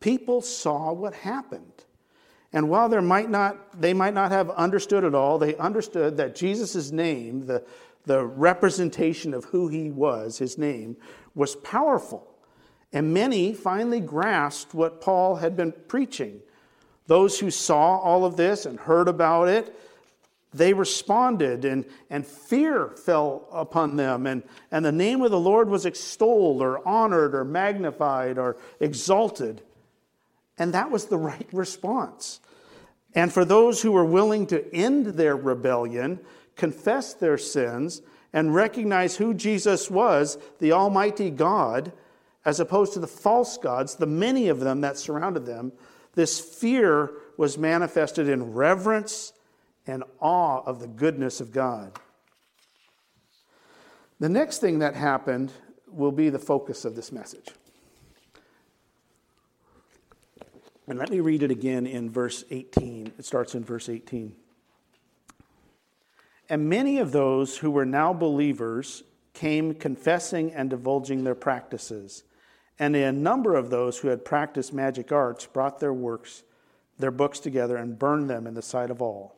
People 0.00 0.40
saw 0.40 0.92
what 0.92 1.12
happened. 1.12 1.84
And 2.54 2.70
while 2.70 2.88
there 2.88 3.02
might 3.02 3.28
not, 3.28 3.78
they 3.78 3.92
might 3.92 4.14
not 4.14 4.32
have 4.32 4.48
understood 4.50 5.04
it 5.04 5.14
all, 5.14 5.38
they 5.38 5.54
understood 5.56 6.16
that 6.16 6.34
Jesus' 6.34 6.90
name, 6.90 7.44
the, 7.44 7.62
the 8.06 8.24
representation 8.24 9.34
of 9.34 9.44
who 9.46 9.68
he 9.68 9.90
was, 9.90 10.38
his 10.38 10.56
name, 10.56 10.96
was 11.34 11.56
powerful. 11.56 12.26
And 12.90 13.12
many 13.12 13.52
finally 13.52 14.00
grasped 14.00 14.72
what 14.72 15.02
Paul 15.02 15.36
had 15.36 15.56
been 15.56 15.72
preaching. 15.88 16.40
Those 17.06 17.38
who 17.38 17.50
saw 17.50 17.98
all 17.98 18.24
of 18.24 18.36
this 18.36 18.66
and 18.66 18.78
heard 18.78 19.08
about 19.08 19.48
it, 19.48 19.74
they 20.54 20.72
responded, 20.72 21.64
and, 21.64 21.84
and 22.10 22.24
fear 22.24 22.90
fell 22.90 23.48
upon 23.52 23.96
them, 23.96 24.26
and, 24.26 24.42
and 24.70 24.84
the 24.84 24.92
name 24.92 25.20
of 25.22 25.32
the 25.32 25.40
Lord 25.40 25.68
was 25.68 25.84
extolled 25.84 26.62
or 26.62 26.86
honored 26.86 27.34
or 27.34 27.44
magnified 27.44 28.38
or 28.38 28.56
exalted. 28.78 29.62
And 30.56 30.72
that 30.72 30.92
was 30.92 31.06
the 31.06 31.18
right 31.18 31.48
response. 31.52 32.40
And 33.16 33.32
for 33.32 33.44
those 33.44 33.82
who 33.82 33.92
were 33.92 34.04
willing 34.04 34.46
to 34.48 34.74
end 34.74 35.06
their 35.06 35.36
rebellion, 35.36 36.20
confess 36.56 37.14
their 37.14 37.38
sins, 37.38 38.00
and 38.32 38.54
recognize 38.54 39.16
who 39.16 39.34
Jesus 39.34 39.90
was, 39.90 40.38
the 40.58 40.72
Almighty 40.72 41.30
God, 41.30 41.92
as 42.44 42.60
opposed 42.60 42.92
to 42.92 43.00
the 43.00 43.06
false 43.06 43.56
gods, 43.58 43.94
the 43.94 44.06
many 44.06 44.48
of 44.48 44.60
them 44.60 44.80
that 44.82 44.98
surrounded 44.98 45.46
them, 45.46 45.72
this 46.14 46.40
fear 46.40 47.10
was 47.36 47.58
manifested 47.58 48.28
in 48.28 48.54
reverence 48.54 49.32
and 49.86 50.04
awe 50.20 50.62
of 50.64 50.80
the 50.80 50.86
goodness 50.86 51.40
of 51.40 51.52
God. 51.52 51.98
The 54.20 54.28
next 54.28 54.58
thing 54.58 54.78
that 54.78 54.94
happened 54.94 55.52
will 55.86 56.12
be 56.12 56.30
the 56.30 56.38
focus 56.38 56.84
of 56.84 56.94
this 56.94 57.12
message. 57.12 57.48
And 60.86 60.98
let 60.98 61.10
me 61.10 61.20
read 61.20 61.42
it 61.42 61.50
again 61.50 61.86
in 61.86 62.10
verse 62.10 62.44
18. 62.50 63.14
It 63.18 63.24
starts 63.24 63.54
in 63.54 63.64
verse 63.64 63.88
18. 63.88 64.34
And 66.48 66.68
many 66.68 66.98
of 66.98 67.12
those 67.12 67.56
who 67.58 67.70
were 67.70 67.86
now 67.86 68.12
believers 68.12 69.02
came 69.32 69.74
confessing 69.74 70.52
and 70.52 70.70
divulging 70.70 71.24
their 71.24 71.34
practices. 71.34 72.22
And 72.78 72.96
a 72.96 73.12
number 73.12 73.54
of 73.54 73.70
those 73.70 73.98
who 73.98 74.08
had 74.08 74.24
practiced 74.24 74.72
magic 74.72 75.12
arts 75.12 75.46
brought 75.46 75.78
their 75.78 75.92
works, 75.92 76.42
their 76.98 77.10
books 77.10 77.38
together, 77.38 77.76
and 77.76 77.98
burned 77.98 78.28
them 78.28 78.46
in 78.46 78.54
the 78.54 78.62
sight 78.62 78.90
of 78.90 79.00
all. 79.00 79.36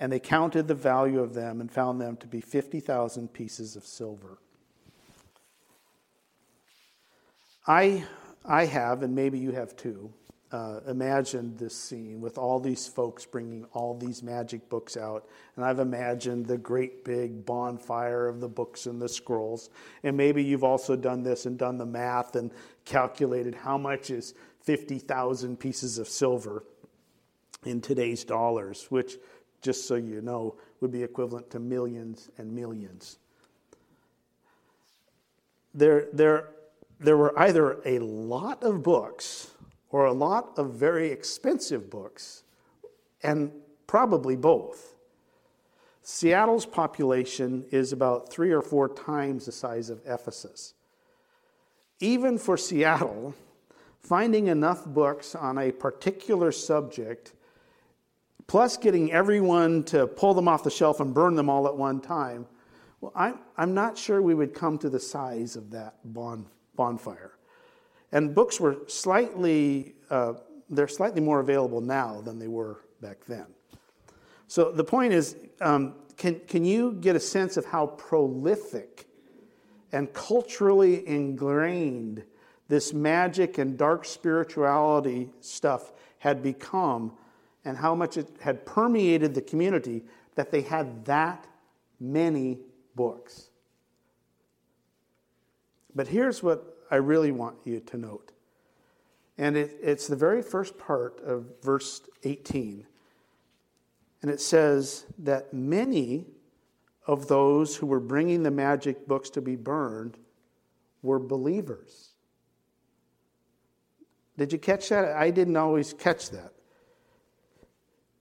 And 0.00 0.12
they 0.12 0.20
counted 0.20 0.68
the 0.68 0.74
value 0.74 1.20
of 1.20 1.34
them 1.34 1.60
and 1.60 1.70
found 1.70 2.00
them 2.00 2.16
to 2.18 2.26
be 2.26 2.40
50,000 2.40 3.32
pieces 3.32 3.76
of 3.76 3.84
silver. 3.84 4.38
I, 7.66 8.04
I 8.44 8.64
have, 8.64 9.02
and 9.02 9.14
maybe 9.14 9.38
you 9.38 9.52
have 9.52 9.76
too, 9.76 10.12
uh, 10.50 10.80
imagined 10.88 11.58
this 11.58 11.76
scene 11.76 12.20
with 12.20 12.38
all 12.38 12.58
these 12.58 12.86
folks 12.86 13.26
bringing 13.26 13.64
all 13.72 13.94
these 13.94 14.22
magic 14.22 14.68
books 14.68 14.96
out. 14.96 15.26
And 15.56 15.64
I've 15.64 15.78
imagined 15.78 16.46
the 16.46 16.56
great 16.56 17.04
big 17.04 17.44
bonfire 17.44 18.28
of 18.28 18.40
the 18.40 18.48
books 18.48 18.86
and 18.86 19.00
the 19.00 19.08
scrolls. 19.08 19.68
And 20.02 20.16
maybe 20.16 20.42
you've 20.42 20.64
also 20.64 20.96
done 20.96 21.22
this 21.22 21.44
and 21.44 21.58
done 21.58 21.76
the 21.76 21.86
math 21.86 22.34
and 22.34 22.50
calculated 22.86 23.54
how 23.54 23.76
much 23.76 24.10
is 24.10 24.34
50,000 24.62 25.58
pieces 25.58 25.98
of 25.98 26.08
silver 26.08 26.64
in 27.64 27.80
today's 27.80 28.24
dollars, 28.24 28.86
which, 28.88 29.16
just 29.60 29.86
so 29.86 29.96
you 29.96 30.22
know, 30.22 30.56
would 30.80 30.92
be 30.92 31.02
equivalent 31.02 31.50
to 31.50 31.58
millions 31.58 32.30
and 32.38 32.52
millions. 32.52 33.18
There, 35.74 36.06
there, 36.12 36.48
there 37.00 37.18
were 37.18 37.38
either 37.38 37.80
a 37.84 37.98
lot 37.98 38.62
of 38.62 38.82
books 38.82 39.50
or 39.90 40.04
a 40.04 40.12
lot 40.12 40.52
of 40.58 40.74
very 40.74 41.10
expensive 41.10 41.90
books, 41.90 42.44
and 43.22 43.50
probably 43.86 44.36
both. 44.36 44.94
Seattle's 46.02 46.66
population 46.66 47.64
is 47.70 47.92
about 47.92 48.30
three 48.30 48.50
or 48.50 48.62
four 48.62 48.88
times 48.88 49.46
the 49.46 49.52
size 49.52 49.90
of 49.90 50.00
Ephesus. 50.06 50.74
Even 52.00 52.38
for 52.38 52.56
Seattle, 52.56 53.34
finding 54.00 54.46
enough 54.46 54.86
books 54.86 55.34
on 55.34 55.58
a 55.58 55.70
particular 55.70 56.52
subject, 56.52 57.34
plus 58.46 58.76
getting 58.76 59.12
everyone 59.12 59.84
to 59.84 60.06
pull 60.06 60.32
them 60.32 60.48
off 60.48 60.64
the 60.64 60.70
shelf 60.70 61.00
and 61.00 61.12
burn 61.12 61.34
them 61.34 61.50
all 61.50 61.66
at 61.66 61.76
one 61.76 62.00
time, 62.00 62.46
well, 63.00 63.12
I'm, 63.14 63.38
I'm 63.56 63.74
not 63.74 63.96
sure 63.96 64.22
we 64.22 64.34
would 64.34 64.54
come 64.54 64.78
to 64.78 64.88
the 64.88 65.00
size 65.00 65.56
of 65.56 65.70
that 65.70 65.96
bon, 66.04 66.46
bonfire. 66.74 67.37
And 68.12 68.34
books 68.34 68.58
were 68.58 68.78
slightly, 68.86 69.94
uh, 70.10 70.34
they're 70.70 70.88
slightly 70.88 71.20
more 71.20 71.40
available 71.40 71.80
now 71.80 72.20
than 72.20 72.38
they 72.38 72.48
were 72.48 72.80
back 73.00 73.18
then. 73.26 73.46
So 74.46 74.72
the 74.72 74.84
point 74.84 75.12
is, 75.12 75.36
um, 75.60 75.94
can, 76.16 76.40
can 76.46 76.64
you 76.64 76.92
get 76.92 77.16
a 77.16 77.20
sense 77.20 77.56
of 77.56 77.66
how 77.66 77.86
prolific 77.86 79.06
and 79.92 80.12
culturally 80.12 81.06
ingrained 81.06 82.24
this 82.68 82.92
magic 82.92 83.58
and 83.58 83.78
dark 83.78 84.04
spirituality 84.04 85.30
stuff 85.40 85.92
had 86.18 86.42
become 86.42 87.12
and 87.64 87.76
how 87.76 87.94
much 87.94 88.16
it 88.16 88.28
had 88.40 88.64
permeated 88.64 89.34
the 89.34 89.42
community 89.42 90.02
that 90.34 90.50
they 90.50 90.62
had 90.62 91.04
that 91.04 91.46
many 92.00 92.58
books? 92.94 93.50
But 95.94 96.08
here's 96.08 96.42
what 96.42 96.77
I 96.90 96.96
really 96.96 97.32
want 97.32 97.56
you 97.64 97.80
to 97.80 97.96
note. 97.96 98.32
And 99.36 99.56
it, 99.56 99.76
it's 99.82 100.06
the 100.06 100.16
very 100.16 100.42
first 100.42 100.78
part 100.78 101.20
of 101.20 101.46
verse 101.62 102.02
18. 102.24 102.86
And 104.22 104.30
it 104.30 104.40
says 104.40 105.06
that 105.18 105.52
many 105.54 106.26
of 107.06 107.28
those 107.28 107.76
who 107.76 107.86
were 107.86 108.00
bringing 108.00 108.42
the 108.42 108.50
magic 108.50 109.06
books 109.06 109.30
to 109.30 109.40
be 109.40 109.56
burned 109.56 110.18
were 111.02 111.18
believers. 111.18 112.10
Did 114.36 114.52
you 114.52 114.58
catch 114.58 114.88
that? 114.90 115.16
I 115.16 115.30
didn't 115.30 115.56
always 115.56 115.92
catch 115.92 116.30
that. 116.30 116.52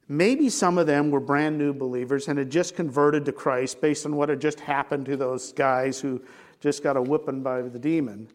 Maybe 0.07 0.49
some 0.49 0.77
of 0.77 0.87
them 0.87 1.11
were 1.11 1.19
brand 1.19 1.57
new 1.57 1.73
believers 1.73 2.27
and 2.27 2.39
had 2.39 2.49
just 2.49 2.75
converted 2.75 3.25
to 3.25 3.31
Christ 3.33 3.81
based 3.81 4.05
on 4.05 4.15
what 4.15 4.29
had 4.29 4.39
just 4.39 4.59
happened 4.59 5.05
to 5.07 5.17
those 5.17 5.51
guys 5.51 5.99
who 5.99 6.21
just 6.61 6.81
got 6.81 6.95
a 6.95 7.01
whipping 7.01 7.43
by 7.43 7.61
the 7.61 7.77
demon. 7.77 8.29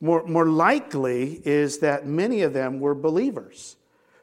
More, 0.00 0.26
more 0.26 0.46
likely 0.46 1.40
is 1.44 1.78
that 1.78 2.06
many 2.06 2.42
of 2.42 2.52
them 2.52 2.80
were 2.80 2.94
believers 2.94 3.76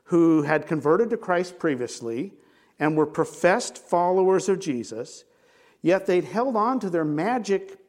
who 0.05 0.43
had 0.43 0.67
converted 0.67 1.09
to 1.09 1.17
Christ 1.17 1.57
previously 1.57 2.33
and 2.79 2.95
were 2.95 3.05
professed 3.05 3.77
followers 3.77 4.49
of 4.49 4.59
Jesus, 4.59 5.23
yet 5.81 6.05
they'd 6.05 6.25
held 6.25 6.55
on 6.55 6.79
to 6.81 6.89
their 6.89 7.05
magic 7.05 7.79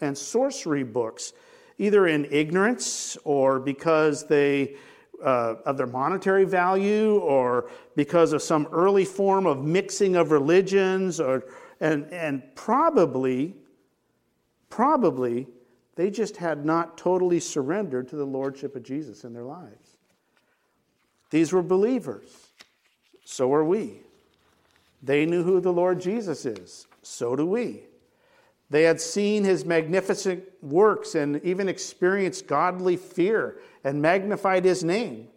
and 0.00 0.16
sorcery 0.16 0.84
books, 0.84 1.32
either 1.78 2.06
in 2.06 2.26
ignorance 2.30 3.16
or 3.24 3.58
because 3.58 4.26
they 4.26 4.76
uh, 5.22 5.56
of 5.64 5.76
their 5.76 5.86
monetary 5.86 6.44
value 6.44 7.18
or 7.18 7.70
because 7.96 8.32
of 8.32 8.42
some 8.42 8.68
early 8.72 9.04
form 9.04 9.46
of 9.46 9.64
mixing 9.64 10.16
of 10.16 10.30
religions 10.30 11.18
or 11.18 11.44
and 11.80 12.06
and 12.12 12.42
probably 12.54 13.54
probably 14.68 15.46
they 15.96 16.10
just 16.10 16.36
had 16.36 16.64
not 16.64 16.98
totally 16.98 17.40
surrendered 17.40 18.08
to 18.08 18.16
the 18.16 18.24
lordship 18.24 18.74
of 18.76 18.82
Jesus 18.82 19.24
in 19.24 19.32
their 19.32 19.44
lives. 19.44 19.96
These 21.30 21.52
were 21.52 21.62
believers. 21.62 22.30
So 23.24 23.52
are 23.52 23.64
we. 23.64 24.00
They 25.02 25.26
knew 25.26 25.42
who 25.42 25.60
the 25.60 25.72
Lord 25.72 26.00
Jesus 26.00 26.46
is. 26.46 26.86
So 27.02 27.36
do 27.36 27.46
we. 27.46 27.82
They 28.70 28.84
had 28.84 29.00
seen 29.00 29.44
his 29.44 29.64
magnificent 29.64 30.44
works 30.62 31.14
and 31.14 31.42
even 31.44 31.68
experienced 31.68 32.46
godly 32.46 32.96
fear 32.96 33.60
and 33.84 34.00
magnified 34.00 34.64
his 34.64 34.82
name. 34.82 35.28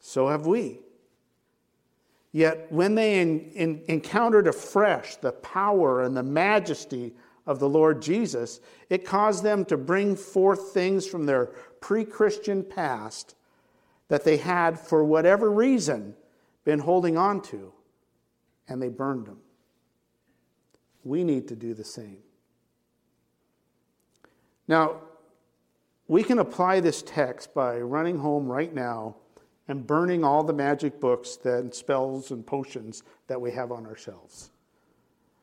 So 0.00 0.28
have 0.28 0.46
we. 0.46 0.80
Yet, 2.32 2.70
when 2.70 2.94
they 2.94 3.20
in, 3.20 3.50
in, 3.50 3.82
encountered 3.88 4.46
afresh 4.46 5.16
the 5.16 5.32
power 5.32 6.02
and 6.02 6.16
the 6.16 6.22
majesty 6.22 7.14
of 7.50 7.58
the 7.58 7.68
Lord 7.68 8.00
Jesus, 8.00 8.60
it 8.88 9.04
caused 9.04 9.42
them 9.42 9.64
to 9.64 9.76
bring 9.76 10.14
forth 10.14 10.70
things 10.72 11.04
from 11.04 11.26
their 11.26 11.46
pre 11.80 12.04
Christian 12.04 12.62
past 12.62 13.34
that 14.06 14.22
they 14.22 14.36
had, 14.36 14.78
for 14.78 15.02
whatever 15.04 15.50
reason, 15.50 16.14
been 16.64 16.78
holding 16.78 17.18
on 17.18 17.42
to, 17.42 17.72
and 18.68 18.80
they 18.80 18.88
burned 18.88 19.26
them. 19.26 19.38
We 21.02 21.24
need 21.24 21.48
to 21.48 21.56
do 21.56 21.74
the 21.74 21.82
same. 21.82 22.18
Now, 24.68 25.00
we 26.06 26.22
can 26.22 26.38
apply 26.38 26.78
this 26.78 27.02
text 27.02 27.52
by 27.52 27.80
running 27.80 28.18
home 28.18 28.46
right 28.46 28.72
now 28.72 29.16
and 29.66 29.84
burning 29.84 30.22
all 30.22 30.44
the 30.44 30.52
magic 30.52 31.00
books 31.00 31.36
and 31.42 31.74
spells 31.74 32.30
and 32.30 32.46
potions 32.46 33.02
that 33.26 33.40
we 33.40 33.50
have 33.50 33.72
on 33.72 33.86
our 33.86 33.96
shelves. 33.96 34.52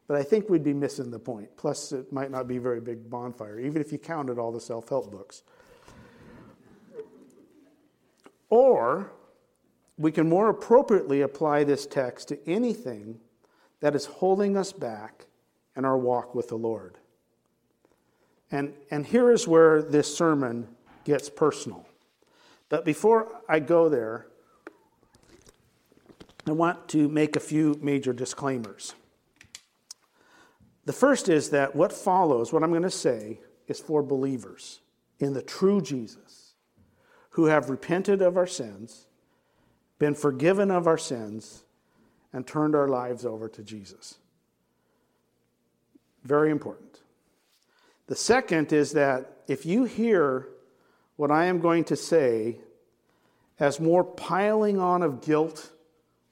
But 0.08 0.18
I 0.18 0.24
think 0.24 0.50
we'd 0.50 0.64
be 0.64 0.74
missing 0.74 1.12
the 1.12 1.20
point. 1.20 1.50
Plus, 1.58 1.92
it 1.92 2.12
might 2.14 2.32
not 2.32 2.48
be 2.48 2.58
a 2.58 2.62
very 2.62 2.80
big 2.80 3.10
bonfire, 3.10 3.60
even 3.60 3.82
if 3.82 3.92
you 3.92 3.98
counted 3.98 4.40
all 4.40 4.52
the 4.52 4.62
self 4.62 4.90
help 4.90 5.12
books. 5.12 5.44
Or 8.50 9.12
we 9.98 10.12
can 10.12 10.30
more 10.30 10.50
appropriately 10.50 11.22
apply 11.22 11.66
this 11.66 11.86
text 11.86 12.30
to 12.30 12.50
anything 12.50 13.20
that 13.82 13.96
is 13.96 14.06
holding 14.06 14.56
us 14.56 14.72
back 14.72 15.26
in 15.76 15.84
our 15.84 15.98
walk 15.98 16.34
with 16.34 16.48
the 16.48 16.58
Lord. 16.58 16.98
And, 18.50 18.74
and 18.90 19.06
here 19.06 19.32
is 19.32 19.48
where 19.48 19.82
this 19.82 20.16
sermon 20.16 20.70
gets 21.04 21.30
personal. 21.30 21.86
But 22.70 22.86
before 22.86 23.42
I 23.50 23.60
go 23.60 23.90
there, 23.90 24.28
I 26.46 26.52
want 26.52 26.88
to 26.90 27.10
make 27.10 27.36
a 27.36 27.42
few 27.42 27.78
major 27.82 28.14
disclaimers. 28.14 28.94
The 30.88 30.94
first 30.94 31.28
is 31.28 31.50
that 31.50 31.76
what 31.76 31.92
follows, 31.92 32.54
what 32.54 32.64
I'm 32.64 32.70
going 32.70 32.84
to 32.84 32.90
say, 32.90 33.42
is 33.68 33.78
for 33.78 34.02
believers 34.02 34.80
in 35.20 35.34
the 35.34 35.42
true 35.42 35.82
Jesus 35.82 36.54
who 37.32 37.48
have 37.48 37.70
repented 37.70 38.22
of 38.22 38.38
our 38.38 38.48
sins, 38.48 39.06
been 40.00 40.16
forgiven 40.16 40.72
of 40.72 40.88
our 40.88 40.98
sins, 40.98 41.66
and 42.32 42.48
turned 42.48 42.74
our 42.74 42.88
lives 42.88 43.26
over 43.26 43.50
to 43.50 43.64
Jesus. 43.64 44.16
Very 46.24 46.52
important. 46.52 47.02
The 48.06 48.16
second 48.16 48.72
is 48.72 48.94
that 48.94 49.40
if 49.46 49.66
you 49.66 49.84
hear 49.84 50.48
what 51.18 51.32
I 51.32 51.48
am 51.48 51.60
going 51.60 51.84
to 51.84 51.98
say 51.98 52.60
as 53.60 53.82
more 53.82 54.06
piling 54.06 54.80
on 54.80 55.04
of 55.04 55.20
guilt 55.20 55.70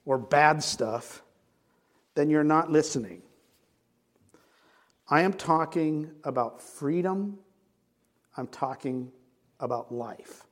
or 0.06 0.16
bad 0.16 0.62
stuff, 0.62 1.22
then 2.14 2.30
you're 2.30 2.42
not 2.42 2.72
listening. 2.72 3.20
I 5.08 5.22
am 5.22 5.32
talking 5.32 6.10
about 6.24 6.60
freedom, 6.60 7.38
I'm 8.36 8.48
talking 8.48 9.12
about 9.60 9.92
life. 9.92 10.42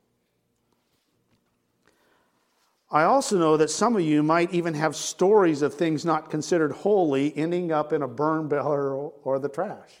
I 2.89 3.03
also 3.03 3.37
know 3.37 3.57
that 3.57 3.69
some 3.69 3.95
of 3.95 4.01
you 4.01 4.23
might 4.23 4.53
even 4.53 4.73
have 4.75 4.95
stories 4.95 5.61
of 5.61 5.73
things 5.73 6.05
not 6.05 6.29
considered 6.29 6.71
holy 6.71 7.35
ending 7.35 7.71
up 7.71 7.91
in 7.91 8.03
a 8.03 8.07
burn 8.07 8.47
barrel 8.47 9.19
or 9.23 9.39
the 9.39 9.49
trash. 9.49 9.91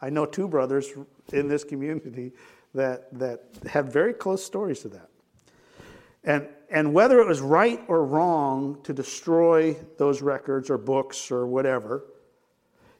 I 0.00 0.10
know 0.10 0.26
two 0.26 0.48
brothers 0.48 0.88
in 1.32 1.48
this 1.48 1.64
community 1.64 2.32
that, 2.74 3.16
that 3.18 3.44
have 3.70 3.92
very 3.92 4.14
close 4.14 4.44
stories 4.44 4.80
to 4.80 4.88
that. 4.88 5.08
And, 6.24 6.48
and 6.70 6.92
whether 6.92 7.20
it 7.20 7.26
was 7.26 7.40
right 7.40 7.80
or 7.88 8.04
wrong 8.04 8.78
to 8.82 8.92
destroy 8.92 9.76
those 9.96 10.22
records 10.22 10.70
or 10.70 10.78
books 10.78 11.30
or 11.30 11.46
whatever, 11.46 12.04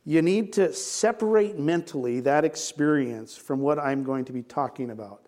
you 0.09 0.23
need 0.23 0.55
to 0.55 0.73
separate 0.73 1.59
mentally 1.59 2.21
that 2.21 2.43
experience 2.43 3.37
from 3.37 3.61
what 3.61 3.79
I'm 3.79 4.05
going 4.05 4.25
to 4.25 4.33
be 4.33 4.43
talking 4.43 4.89
about. 4.89 5.27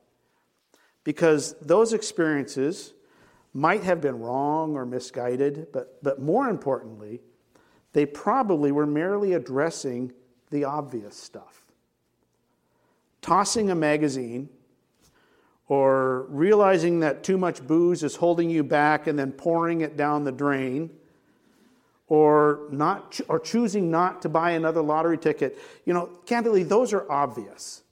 Because 1.05 1.55
those 1.61 1.93
experiences 1.93 2.95
might 3.53 3.83
have 3.83 4.01
been 4.01 4.19
wrong 4.19 4.77
or 4.77 4.87
misguided, 4.87 5.67
but, 5.71 6.03
but 6.03 6.23
more 6.23 6.49
importantly, 6.49 7.21
they 7.93 8.07
probably 8.07 8.73
were 8.73 8.87
merely 8.87 9.35
addressing 9.35 10.15
the 10.49 10.65
obvious 10.65 11.15
stuff. 11.15 11.67
Tossing 13.21 13.71
a 13.71 13.75
magazine 13.75 14.49
or 15.69 16.23
realizing 16.31 17.01
that 17.01 17.23
too 17.23 17.37
much 17.37 17.67
booze 17.67 18.03
is 18.03 18.17
holding 18.17 18.49
you 18.49 18.65
back 18.65 19.07
and 19.07 19.19
then 19.19 19.31
pouring 19.31 19.83
it 19.83 19.99
down 19.99 20.25
the 20.25 20.33
drain 20.33 20.89
or 22.11 22.67
not 22.71 23.19
or 23.29 23.41
choosing 23.41 23.91
not 23.91 24.21
to 24.21 24.29
buy 24.29 24.51
another 24.51 24.83
lottery 24.83 25.17
ticket 25.17 25.57
you 25.87 25.95
know 25.95 26.07
candidly 26.27 26.63
those 26.63 26.93
are 26.93 27.11
obvious. 27.11 27.83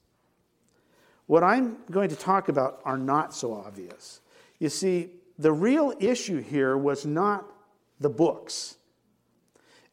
What 1.25 1.43
i'm 1.43 1.77
going 1.89 2.09
to 2.09 2.15
talk 2.15 2.49
about 2.49 2.81
are 2.85 2.97
not 2.97 3.33
so 3.33 3.53
obvious. 3.53 4.19
You 4.59 4.69
see 4.69 5.09
the 5.39 5.53
real 5.53 5.93
issue 5.99 6.41
here 6.41 6.77
was 6.77 7.05
not 7.05 7.45
the 7.99 8.09
books. 8.09 8.75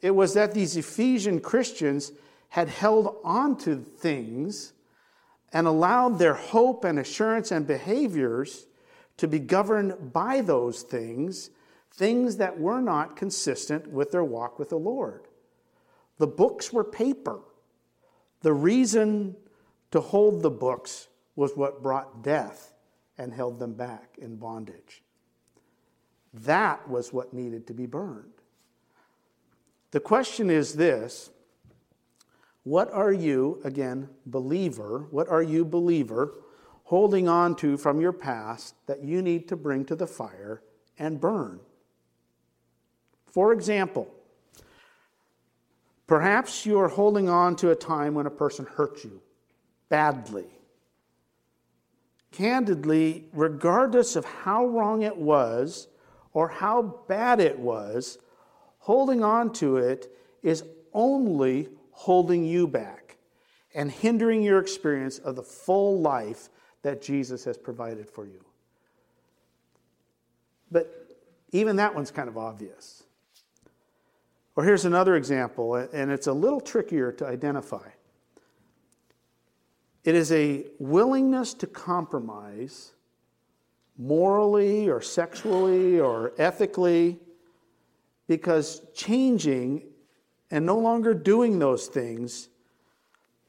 It 0.02 0.10
was 0.10 0.34
that 0.34 0.52
these 0.52 0.76
ephesian 0.76 1.40
christians 1.40 2.12
had 2.48 2.68
held 2.68 3.16
on 3.24 3.56
to 3.58 3.76
things 3.76 4.72
and 5.52 5.66
allowed 5.66 6.18
their 6.18 6.34
hope 6.34 6.84
and 6.84 6.98
assurance 6.98 7.50
and 7.52 7.66
behaviors 7.66 8.66
to 9.18 9.28
be 9.28 9.38
governed 9.38 10.12
by 10.12 10.40
those 10.40 10.82
things, 10.82 11.50
things 11.96 12.36
that 12.36 12.58
were 12.58 12.80
not 12.80 13.16
consistent 13.16 13.88
with 13.88 14.12
their 14.12 14.24
walk 14.24 14.58
with 14.58 14.68
the 14.68 14.78
Lord. 14.78 15.26
The 16.18 16.26
books 16.26 16.72
were 16.72 16.84
paper. 16.84 17.40
The 18.42 18.52
reason 18.52 19.36
to 19.90 20.00
hold 20.00 20.42
the 20.42 20.50
books 20.50 21.08
was 21.36 21.56
what 21.56 21.82
brought 21.82 22.22
death 22.22 22.72
and 23.18 23.32
held 23.32 23.58
them 23.58 23.74
back 23.74 24.16
in 24.18 24.36
bondage. 24.36 25.02
That 26.32 26.88
was 26.88 27.12
what 27.12 27.32
needed 27.32 27.66
to 27.68 27.74
be 27.74 27.86
burned. 27.86 28.32
The 29.90 30.00
question 30.00 30.50
is 30.50 30.74
this 30.74 31.30
what 32.64 32.92
are 32.92 33.12
you, 33.12 33.60
again, 33.64 34.08
believer, 34.26 35.06
what 35.10 35.28
are 35.28 35.42
you, 35.42 35.64
believer, 35.64 36.34
holding 36.84 37.28
on 37.28 37.54
to 37.56 37.76
from 37.76 38.00
your 38.00 38.12
past 38.12 38.74
that 38.86 39.04
you 39.04 39.22
need 39.22 39.48
to 39.48 39.56
bring 39.56 39.84
to 39.84 39.94
the 39.94 40.06
fire 40.06 40.62
and 40.98 41.20
burn? 41.20 41.60
For 43.36 43.52
example, 43.52 44.08
perhaps 46.06 46.64
you 46.64 46.80
are 46.80 46.88
holding 46.88 47.28
on 47.28 47.54
to 47.56 47.70
a 47.70 47.74
time 47.74 48.14
when 48.14 48.24
a 48.24 48.30
person 48.30 48.64
hurt 48.64 49.04
you 49.04 49.20
badly. 49.90 50.46
Candidly, 52.32 53.26
regardless 53.34 54.16
of 54.16 54.24
how 54.24 54.66
wrong 54.66 55.02
it 55.02 55.18
was 55.18 55.86
or 56.32 56.48
how 56.48 57.04
bad 57.08 57.38
it 57.38 57.58
was, 57.58 58.16
holding 58.78 59.22
on 59.22 59.52
to 59.52 59.76
it 59.76 60.10
is 60.42 60.64
only 60.94 61.68
holding 61.90 62.42
you 62.42 62.66
back 62.66 63.18
and 63.74 63.90
hindering 63.90 64.42
your 64.42 64.60
experience 64.60 65.18
of 65.18 65.36
the 65.36 65.42
full 65.42 66.00
life 66.00 66.48
that 66.80 67.02
Jesus 67.02 67.44
has 67.44 67.58
provided 67.58 68.08
for 68.08 68.24
you. 68.24 68.42
But 70.72 71.18
even 71.52 71.76
that 71.76 71.94
one's 71.94 72.10
kind 72.10 72.30
of 72.30 72.38
obvious. 72.38 73.02
Or 74.56 74.64
here's 74.64 74.86
another 74.86 75.16
example, 75.16 75.74
and 75.74 76.10
it's 76.10 76.26
a 76.26 76.32
little 76.32 76.62
trickier 76.62 77.12
to 77.12 77.26
identify. 77.26 77.90
It 80.02 80.14
is 80.14 80.32
a 80.32 80.64
willingness 80.78 81.52
to 81.54 81.66
compromise 81.66 82.94
morally 83.98 84.88
or 84.88 85.02
sexually 85.02 86.00
or 86.00 86.32
ethically 86.38 87.18
because 88.26 88.82
changing 88.94 89.82
and 90.50 90.64
no 90.64 90.78
longer 90.78 91.12
doing 91.12 91.58
those 91.58 91.86
things 91.88 92.48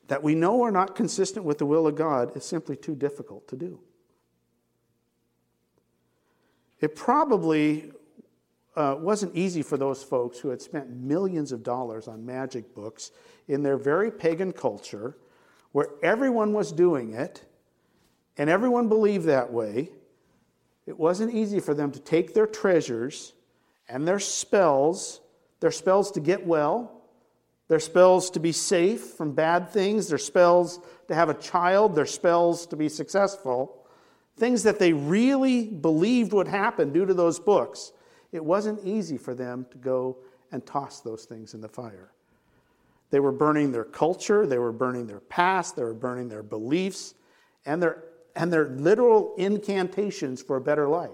that 0.08 0.24
we 0.24 0.36
know 0.36 0.62
are 0.64 0.72
not 0.72 0.96
consistent 0.96 1.46
with 1.46 1.58
the 1.58 1.66
will 1.66 1.88
of 1.88 1.96
God 1.96 2.36
is 2.36 2.44
simply 2.44 2.76
too 2.76 2.96
difficult 2.96 3.48
to 3.50 3.56
do. 3.56 3.80
It 6.80 6.96
probably 6.96 7.92
uh, 8.78 8.96
wasn't 9.00 9.36
easy 9.36 9.64
for 9.64 9.76
those 9.76 10.04
folks 10.04 10.38
who 10.38 10.50
had 10.50 10.62
spent 10.62 10.90
millions 10.92 11.52
of 11.52 11.64
dollars 11.64 12.08
on 12.08 12.24
magic 12.26 12.76
books 12.76 13.12
in 13.48 13.64
their 13.64 13.76
very 13.76 14.12
pagan 14.12 14.54
culture 14.54 15.18
where 15.72 15.90
everyone 16.04 16.54
was 16.54 16.72
doing 16.72 17.14
it 17.14 17.44
and 18.38 18.52
everyone 18.52 18.88
believed 18.88 19.26
that 19.26 19.52
way. 19.52 19.90
It 20.86 20.98
wasn't 20.98 21.34
easy 21.34 21.60
for 21.60 21.74
them 21.74 21.92
to 21.92 22.00
take 22.00 22.36
their 22.36 22.46
treasures 22.46 23.34
and 23.90 24.08
their 24.08 24.20
spells, 24.20 25.22
their 25.60 25.72
spells 25.72 26.12
to 26.12 26.20
get 26.20 26.46
well, 26.46 27.02
their 27.70 27.80
spells 27.80 28.30
to 28.32 28.40
be 28.40 28.52
safe 28.52 29.02
from 29.02 29.34
bad 29.34 29.70
things, 29.72 30.08
their 30.08 30.20
spells 30.20 30.80
to 31.08 31.16
have 31.16 31.30
a 31.30 31.34
child, 31.34 31.96
their 31.96 32.06
spells 32.06 32.68
to 32.68 32.76
be 32.76 32.90
successful, 32.90 33.86
things 34.38 34.64
that 34.64 34.78
they 34.78 34.94
really 34.94 35.66
believed 35.66 36.32
would 36.32 36.48
happen 36.48 36.94
due 36.94 37.08
to 37.08 37.14
those 37.16 37.40
books. 37.40 37.92
It 38.32 38.44
wasn't 38.44 38.86
easy 38.86 39.18
for 39.18 39.34
them 39.34 39.66
to 39.72 39.78
go 39.78 40.18
and 40.52 40.66
toss 40.66 41.02
those 41.02 41.26
things 41.26 41.54
in 41.54 41.62
the 41.62 41.68
fire. 41.68 42.12
They 43.10 43.20
were 43.20 43.32
burning 43.32 43.72
their 43.72 43.86
culture, 43.86 44.46
they 44.46 44.58
were 44.58 44.72
burning 44.72 45.08
their 45.08 45.22
past, 45.22 45.76
they 45.76 45.84
were 45.84 45.94
burning 45.94 46.28
their 46.28 46.44
beliefs, 46.44 47.14
and 47.66 47.82
their, 47.82 48.04
and 48.36 48.52
their 48.52 48.68
literal 48.70 49.34
incantations 49.38 50.42
for 50.42 50.58
a 50.58 50.62
better 50.62 50.88
life. 50.88 51.12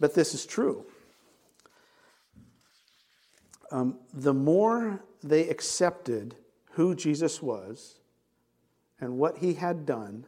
But 0.00 0.14
this 0.14 0.34
is 0.34 0.46
true. 0.46 0.84
Um, 3.70 3.98
the 4.12 4.34
more 4.34 5.00
they 5.22 5.48
accepted 5.48 6.34
who 6.72 6.94
Jesus 6.94 7.40
was 7.40 7.98
and 9.00 9.18
what 9.18 9.38
he 9.38 9.54
had 9.54 9.86
done, 9.86 10.26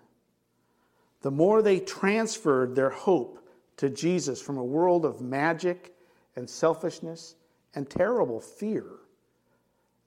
the 1.24 1.30
more 1.30 1.62
they 1.62 1.80
transferred 1.80 2.76
their 2.76 2.90
hope 2.90 3.48
to 3.78 3.88
Jesus 3.88 4.42
from 4.42 4.58
a 4.58 4.64
world 4.64 5.06
of 5.06 5.22
magic 5.22 5.94
and 6.36 6.48
selfishness 6.48 7.36
and 7.74 7.88
terrible 7.88 8.38
fear, 8.38 8.84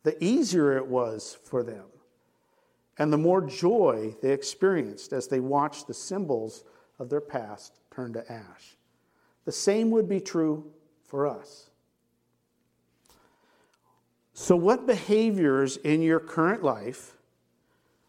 the 0.03 0.23
easier 0.23 0.77
it 0.77 0.86
was 0.86 1.39
for 1.43 1.63
them. 1.63 1.86
And 2.99 3.12
the 3.12 3.17
more 3.17 3.41
joy 3.41 4.15
they 4.21 4.32
experienced 4.32 5.12
as 5.12 5.27
they 5.27 5.39
watched 5.39 5.88
the 5.88 5.93
symbols 5.95 6.63
of 6.99 7.10
their 7.10 7.19
past 7.19 7.80
turn 7.89 8.13
to 8.13 8.32
ash. 8.32 8.77
The 9.45 9.51
same 9.51 9.89
would 9.89 10.08
be 10.08 10.19
true 10.19 10.71
for 11.03 11.25
us. 11.25 11.71
So, 14.36 14.56
what 14.56 14.86
behaviors 14.86 15.77
in 15.77 16.03
your 16.03 16.19
current 16.19 16.62
life, 16.62 17.15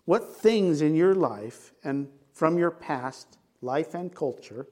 what 0.05 0.37
things 0.37 0.83
in 0.83 0.95
your 0.95 1.15
life 1.15 1.73
and 1.83 2.09
from 2.39 2.57
your 2.57 2.71
past 2.71 3.37
life 3.61 3.95
and 3.95 4.15
culture 4.15 4.69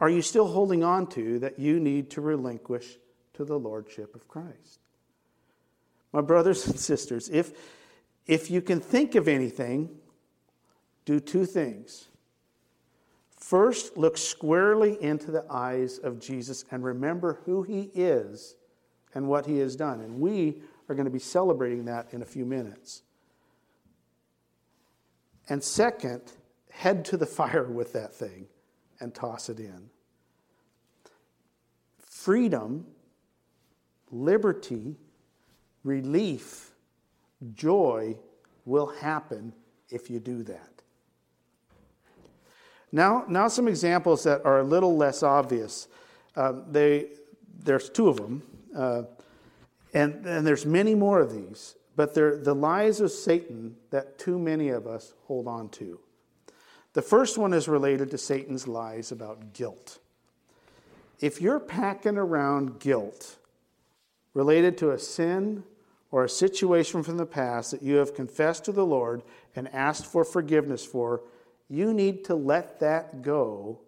are 0.00 0.08
you 0.08 0.22
still 0.22 0.48
holding 0.48 0.82
on 0.82 1.06
to 1.08 1.38
that 1.40 1.58
you 1.58 1.78
need 1.78 2.10
to 2.10 2.20
relinquish 2.20 2.98
to 3.34 3.44
the 3.44 3.56
Lordship 3.56 4.16
of 4.16 4.26
Christ? 4.26 4.80
My 6.12 6.22
brothers 6.22 6.66
and 6.66 6.76
sisters, 6.76 7.28
if, 7.28 7.52
if 8.26 8.50
you 8.50 8.62
can 8.62 8.80
think 8.80 9.14
of 9.14 9.28
anything, 9.28 9.90
do 11.04 11.20
two 11.20 11.46
things. 11.46 12.08
First, 13.36 13.96
look 13.96 14.18
squarely 14.18 15.00
into 15.00 15.30
the 15.30 15.44
eyes 15.48 15.98
of 15.98 16.18
Jesus 16.18 16.64
and 16.72 16.82
remember 16.82 17.38
who 17.44 17.62
he 17.62 17.90
is 17.94 18.56
and 19.14 19.28
what 19.28 19.46
he 19.46 19.58
has 19.58 19.76
done. 19.76 20.00
And 20.00 20.18
we 20.18 20.62
are 20.88 20.96
going 20.96 21.04
to 21.04 21.12
be 21.12 21.20
celebrating 21.20 21.84
that 21.84 22.08
in 22.12 22.22
a 22.22 22.26
few 22.26 22.44
minutes. 22.44 23.02
And 25.48 25.62
second, 25.62 26.22
head 26.72 27.04
to 27.06 27.16
the 27.16 27.26
fire 27.40 27.64
with 27.64 27.92
that 27.92 28.14
thing 28.14 28.46
and 29.00 29.14
toss 29.14 29.48
it 29.48 29.58
in. 29.58 29.90
Freedom, 31.98 32.86
liberty, 34.10 34.96
relief, 35.82 36.70
joy 37.54 38.16
will 38.64 38.86
happen 38.86 39.52
if 39.90 40.08
you 40.08 40.20
do 40.20 40.42
that. 40.44 40.68
Now, 42.92 43.24
now 43.26 43.48
some 43.48 43.68
examples 43.68 44.22
that 44.24 44.44
are 44.44 44.60
a 44.60 44.62
little 44.62 44.96
less 44.96 45.22
obvious. 45.22 45.88
Uh, 46.36 46.52
they, 46.70 47.08
there's 47.64 47.88
two 47.88 48.08
of 48.08 48.16
them, 48.16 48.42
uh, 48.76 49.02
and, 49.94 50.26
and 50.26 50.46
there's 50.46 50.66
many 50.66 50.94
more 50.94 51.20
of 51.20 51.32
these, 51.32 51.74
but 51.96 52.14
they're 52.14 52.36
the 52.36 52.54
lies 52.54 53.00
of 53.00 53.10
Satan 53.10 53.76
that 53.90 54.18
too 54.18 54.38
many 54.38 54.68
of 54.68 54.86
us 54.86 55.14
hold 55.24 55.48
on 55.48 55.68
to. 55.70 55.98
The 56.94 57.02
first 57.02 57.38
one 57.38 57.52
is 57.52 57.68
related 57.68 58.10
to 58.10 58.18
Satan's 58.18 58.68
lies 58.68 59.12
about 59.12 59.54
guilt. 59.54 59.98
If 61.20 61.40
you're 61.40 61.60
packing 61.60 62.18
around 62.18 62.80
guilt 62.80 63.36
related 64.34 64.76
to 64.78 64.90
a 64.90 64.98
sin 64.98 65.64
or 66.10 66.24
a 66.24 66.28
situation 66.28 67.02
from 67.02 67.16
the 67.16 67.26
past 67.26 67.70
that 67.70 67.82
you 67.82 67.96
have 67.96 68.14
confessed 68.14 68.64
to 68.66 68.72
the 68.72 68.84
Lord 68.84 69.22
and 69.56 69.72
asked 69.72 70.04
for 70.04 70.24
forgiveness 70.24 70.84
for, 70.84 71.22
you 71.68 71.94
need 71.94 72.24
to 72.26 72.34
let 72.34 72.80
that 72.80 73.22
go 73.22 73.80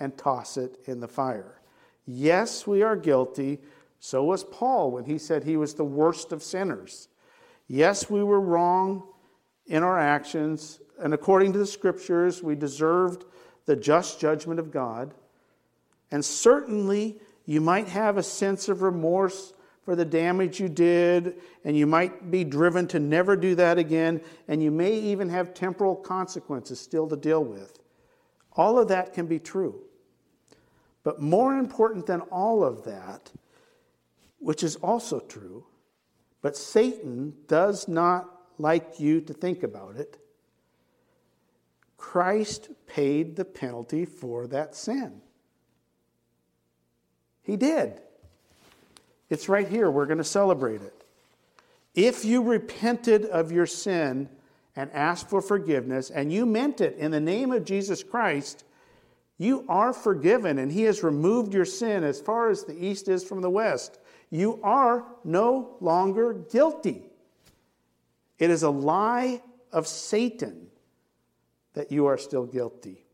and 0.00 0.16
toss 0.16 0.56
it 0.56 0.78
in 0.86 1.00
the 1.00 1.08
fire. 1.08 1.60
Yes, 2.06 2.66
we 2.66 2.82
are 2.82 2.96
guilty. 2.96 3.60
So 4.00 4.24
was 4.24 4.42
Paul 4.42 4.90
when 4.90 5.04
he 5.04 5.18
said 5.18 5.44
he 5.44 5.56
was 5.56 5.74
the 5.74 5.84
worst 5.84 6.32
of 6.32 6.42
sinners. 6.42 7.08
Yes, 7.68 8.10
we 8.10 8.24
were 8.24 8.40
wrong 8.40 9.04
in 9.66 9.84
our 9.84 9.98
actions, 9.98 10.80
and 11.02 11.14
according 11.14 11.52
to 11.52 11.58
the 11.58 11.66
scriptures, 11.66 12.42
we 12.42 12.54
deserved 12.54 13.24
the 13.66 13.76
just 13.76 14.20
judgment 14.20 14.60
of 14.60 14.70
God. 14.70 15.14
And 16.10 16.24
certainly, 16.24 17.20
you 17.46 17.60
might 17.60 17.88
have 17.88 18.16
a 18.16 18.22
sense 18.22 18.68
of 18.68 18.82
remorse 18.82 19.52
for 19.84 19.96
the 19.96 20.04
damage 20.04 20.60
you 20.60 20.68
did, 20.68 21.40
and 21.64 21.76
you 21.76 21.86
might 21.86 22.30
be 22.30 22.44
driven 22.44 22.86
to 22.88 22.98
never 22.98 23.36
do 23.36 23.54
that 23.54 23.78
again, 23.78 24.20
and 24.46 24.62
you 24.62 24.70
may 24.70 24.92
even 24.92 25.28
have 25.28 25.54
temporal 25.54 25.96
consequences 25.96 26.78
still 26.78 27.08
to 27.08 27.16
deal 27.16 27.42
with. 27.42 27.78
All 28.52 28.78
of 28.78 28.88
that 28.88 29.12
can 29.12 29.26
be 29.26 29.38
true. 29.38 29.80
But 31.02 31.20
more 31.20 31.56
important 31.56 32.06
than 32.06 32.20
all 32.20 32.62
of 32.62 32.84
that, 32.84 33.32
which 34.38 34.62
is 34.62 34.76
also 34.76 35.20
true, 35.20 35.64
but 36.42 36.56
Satan 36.56 37.34
does 37.48 37.88
not 37.88 38.28
like 38.58 39.00
you 39.00 39.20
to 39.22 39.32
think 39.32 39.62
about 39.62 39.96
it, 39.96 40.18
Christ 42.00 42.70
paid 42.86 43.36
the 43.36 43.44
penalty 43.44 44.06
for 44.06 44.46
that 44.46 44.74
sin. 44.74 45.20
He 47.42 47.56
did. 47.56 48.00
It's 49.28 49.50
right 49.50 49.68
here. 49.68 49.90
We're 49.90 50.06
going 50.06 50.18
to 50.18 50.24
celebrate 50.24 50.80
it. 50.80 51.04
If 51.94 52.24
you 52.24 52.42
repented 52.42 53.26
of 53.26 53.52
your 53.52 53.66
sin 53.66 54.30
and 54.74 54.90
asked 54.92 55.28
for 55.28 55.42
forgiveness, 55.42 56.08
and 56.08 56.32
you 56.32 56.46
meant 56.46 56.80
it 56.80 56.96
in 56.96 57.10
the 57.10 57.20
name 57.20 57.52
of 57.52 57.66
Jesus 57.66 58.02
Christ, 58.02 58.64
you 59.36 59.66
are 59.68 59.92
forgiven, 59.92 60.58
and 60.58 60.72
He 60.72 60.84
has 60.84 61.04
removed 61.04 61.52
your 61.52 61.66
sin 61.66 62.02
as 62.02 62.18
far 62.18 62.48
as 62.48 62.64
the 62.64 62.82
east 62.82 63.08
is 63.08 63.22
from 63.22 63.42
the 63.42 63.50
west. 63.50 64.00
You 64.30 64.58
are 64.62 65.04
no 65.22 65.76
longer 65.80 66.32
guilty. 66.32 67.10
It 68.38 68.48
is 68.48 68.62
a 68.62 68.70
lie 68.70 69.42
of 69.70 69.86
Satan 69.86 70.69
that 71.74 71.92
you 71.92 72.06
are 72.06 72.18
still 72.18 72.46
guilty. 72.46 73.04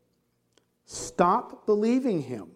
Stop 0.85 1.65
believing 1.65 2.21
him. 2.21 2.51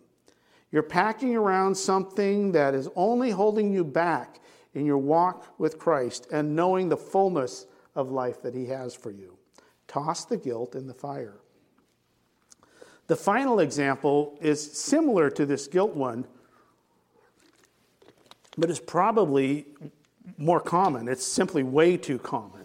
You're 0.72 0.84
packing 0.84 1.36
around 1.36 1.76
something 1.76 2.54
that 2.54 2.74
is 2.74 2.88
only 2.96 3.32
holding 3.32 3.74
you 3.74 3.84
back 3.84 4.40
in 4.74 4.86
your 4.86 4.98
walk 4.98 5.54
with 5.60 5.78
Christ 5.78 6.28
and 6.32 6.56
knowing 6.56 6.90
the 6.90 6.98
fullness 6.98 7.66
of 7.96 8.10
life 8.10 8.42
that 8.42 8.56
He 8.56 8.68
has 8.68 8.94
for 8.94 9.12
you. 9.12 9.38
Toss 9.88 10.26
the 10.26 10.38
guilt 10.38 10.76
in 10.76 10.88
the 10.88 10.94
fire. 10.94 11.40
The 13.08 13.16
final 13.18 13.60
example 13.60 14.38
is 14.40 14.72
similar 14.72 15.30
to 15.32 15.46
this 15.46 15.68
guilt 15.68 15.94
one, 15.94 16.26
but 18.58 18.70
is 18.70 18.80
probably 18.80 19.66
more 20.38 20.62
common. 20.62 21.10
It's 21.10 21.26
simply 21.26 21.64
way 21.64 21.98
too 21.98 22.20
common. 22.20 22.61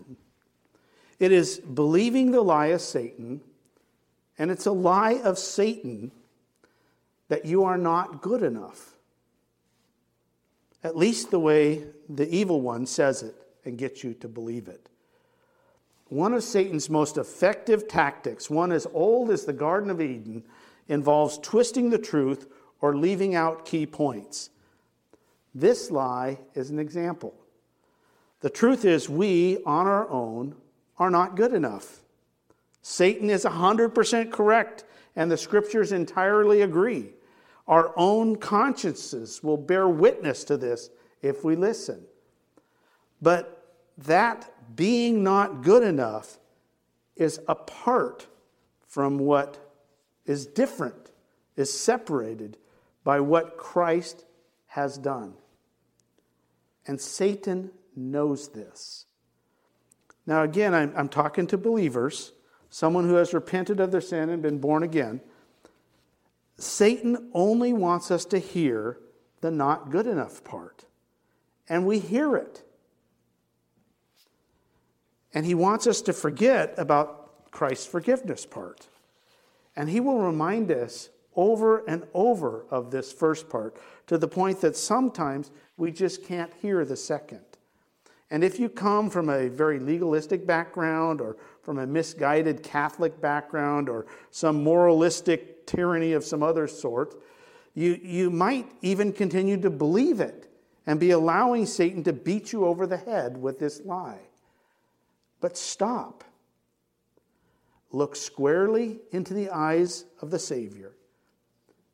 It 1.18 1.32
is 1.32 1.58
believing 1.58 2.30
the 2.30 2.42
lie 2.42 2.66
of 2.66 2.80
Satan, 2.80 3.40
and 4.38 4.50
it's 4.50 4.66
a 4.66 4.72
lie 4.72 5.20
of 5.24 5.38
Satan 5.38 6.12
that 7.28 7.44
you 7.44 7.64
are 7.64 7.78
not 7.78 8.22
good 8.22 8.42
enough. 8.42 8.94
At 10.84 10.96
least 10.96 11.30
the 11.30 11.40
way 11.40 11.84
the 12.08 12.28
evil 12.28 12.60
one 12.60 12.86
says 12.86 13.22
it 13.22 13.34
and 13.64 13.78
gets 13.78 14.04
you 14.04 14.14
to 14.14 14.28
believe 14.28 14.68
it. 14.68 14.88
One 16.08 16.34
of 16.34 16.44
Satan's 16.44 16.88
most 16.88 17.16
effective 17.16 17.88
tactics, 17.88 18.48
one 18.48 18.70
as 18.70 18.86
old 18.92 19.30
as 19.30 19.44
the 19.44 19.52
Garden 19.52 19.90
of 19.90 20.00
Eden, 20.00 20.44
involves 20.86 21.38
twisting 21.38 21.90
the 21.90 21.98
truth 21.98 22.46
or 22.80 22.96
leaving 22.96 23.34
out 23.34 23.64
key 23.64 23.86
points. 23.86 24.50
This 25.54 25.90
lie 25.90 26.38
is 26.54 26.70
an 26.70 26.78
example. 26.78 27.34
The 28.40 28.50
truth 28.50 28.84
is, 28.84 29.08
we 29.08 29.56
on 29.64 29.86
our 29.86 30.08
own 30.10 30.54
are 30.98 31.10
not 31.10 31.36
good 31.36 31.52
enough. 31.52 32.00
Satan 32.82 33.30
is 33.30 33.44
100% 33.44 34.30
correct, 34.30 34.84
and 35.14 35.30
the 35.30 35.36
scriptures 35.36 35.92
entirely 35.92 36.62
agree. 36.62 37.10
Our 37.66 37.92
own 37.96 38.36
consciences 38.36 39.42
will 39.42 39.56
bear 39.56 39.88
witness 39.88 40.44
to 40.44 40.56
this 40.56 40.90
if 41.20 41.44
we 41.44 41.56
listen. 41.56 42.04
But 43.20 43.74
that 43.98 44.52
being 44.76 45.24
not 45.24 45.62
good 45.62 45.82
enough 45.82 46.38
is 47.16 47.40
apart 47.48 48.26
from 48.86 49.18
what 49.18 49.58
is 50.26 50.46
different, 50.46 51.10
is 51.56 51.72
separated 51.72 52.58
by 53.02 53.20
what 53.20 53.56
Christ 53.56 54.24
has 54.66 54.98
done. 54.98 55.34
And 56.86 57.00
Satan 57.00 57.70
knows 57.96 58.48
this. 58.48 59.05
Now, 60.26 60.42
again, 60.42 60.74
I'm, 60.74 60.92
I'm 60.96 61.08
talking 61.08 61.46
to 61.48 61.58
believers, 61.58 62.32
someone 62.70 63.04
who 63.04 63.14
has 63.14 63.32
repented 63.32 63.80
of 63.80 63.92
their 63.92 64.00
sin 64.00 64.28
and 64.28 64.42
been 64.42 64.58
born 64.58 64.82
again. 64.82 65.20
Satan 66.58 67.30
only 67.32 67.72
wants 67.72 68.10
us 68.10 68.24
to 68.26 68.38
hear 68.38 68.98
the 69.40 69.50
not 69.50 69.90
good 69.90 70.06
enough 70.06 70.42
part. 70.42 70.84
And 71.68 71.86
we 71.86 71.98
hear 71.98 72.36
it. 72.36 72.62
And 75.34 75.44
he 75.44 75.54
wants 75.54 75.86
us 75.86 76.00
to 76.02 76.12
forget 76.12 76.74
about 76.78 77.50
Christ's 77.50 77.86
forgiveness 77.86 78.46
part. 78.46 78.88
And 79.76 79.90
he 79.90 80.00
will 80.00 80.20
remind 80.20 80.70
us 80.72 81.10
over 81.34 81.84
and 81.86 82.06
over 82.14 82.64
of 82.70 82.90
this 82.90 83.12
first 83.12 83.48
part 83.48 83.76
to 84.06 84.16
the 84.16 84.28
point 84.28 84.62
that 84.62 84.76
sometimes 84.76 85.50
we 85.76 85.92
just 85.92 86.24
can't 86.24 86.52
hear 86.62 86.84
the 86.84 86.96
second. 86.96 87.44
And 88.30 88.42
if 88.42 88.58
you 88.58 88.68
come 88.68 89.08
from 89.08 89.28
a 89.28 89.48
very 89.48 89.78
legalistic 89.78 90.46
background 90.46 91.20
or 91.20 91.36
from 91.62 91.78
a 91.78 91.86
misguided 91.86 92.62
Catholic 92.62 93.20
background 93.20 93.88
or 93.88 94.06
some 94.30 94.64
moralistic 94.64 95.66
tyranny 95.66 96.12
of 96.12 96.24
some 96.24 96.42
other 96.42 96.66
sort, 96.66 97.14
you, 97.74 98.00
you 98.02 98.30
might 98.30 98.66
even 98.82 99.12
continue 99.12 99.60
to 99.60 99.70
believe 99.70 100.20
it 100.20 100.50
and 100.86 100.98
be 100.98 101.10
allowing 101.10 101.66
Satan 101.66 102.02
to 102.04 102.12
beat 102.12 102.52
you 102.52 102.64
over 102.64 102.86
the 102.86 102.96
head 102.96 103.36
with 103.36 103.58
this 103.58 103.80
lie. 103.84 104.20
But 105.40 105.56
stop. 105.56 106.24
Look 107.92 108.16
squarely 108.16 109.00
into 109.12 109.34
the 109.34 109.50
eyes 109.50 110.04
of 110.20 110.30
the 110.30 110.38
Savior. 110.38 110.92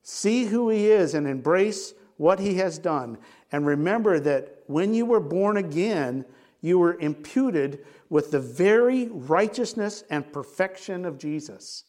See 0.02 0.44
who 0.44 0.68
He 0.68 0.90
is 0.90 1.14
and 1.14 1.26
embrace 1.26 1.94
what 2.22 2.38
He 2.38 2.54
has 2.54 2.78
done. 2.78 3.18
And 3.50 3.66
remember 3.66 4.20
that 4.20 4.62
when 4.68 4.94
you 4.94 5.04
were 5.04 5.18
born 5.18 5.56
again, 5.56 6.24
you 6.61 6.78
were 6.78 6.96
imputed 7.00 7.85
with 8.08 8.30
the 8.30 8.38
very 8.38 9.08
righteousness 9.08 10.04
and 10.08 10.32
perfection 10.32 11.04
of 11.04 11.18
Jesus. 11.18 11.82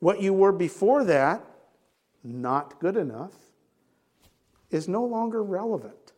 What 0.00 0.20
you 0.20 0.34
were 0.34 0.52
before 0.52 1.02
that, 1.04 1.42
not 2.22 2.78
good 2.78 2.98
enough, 2.98 3.32
is 4.70 4.86
no 4.86 5.02
longer 5.02 5.42
relevant. 5.42 6.12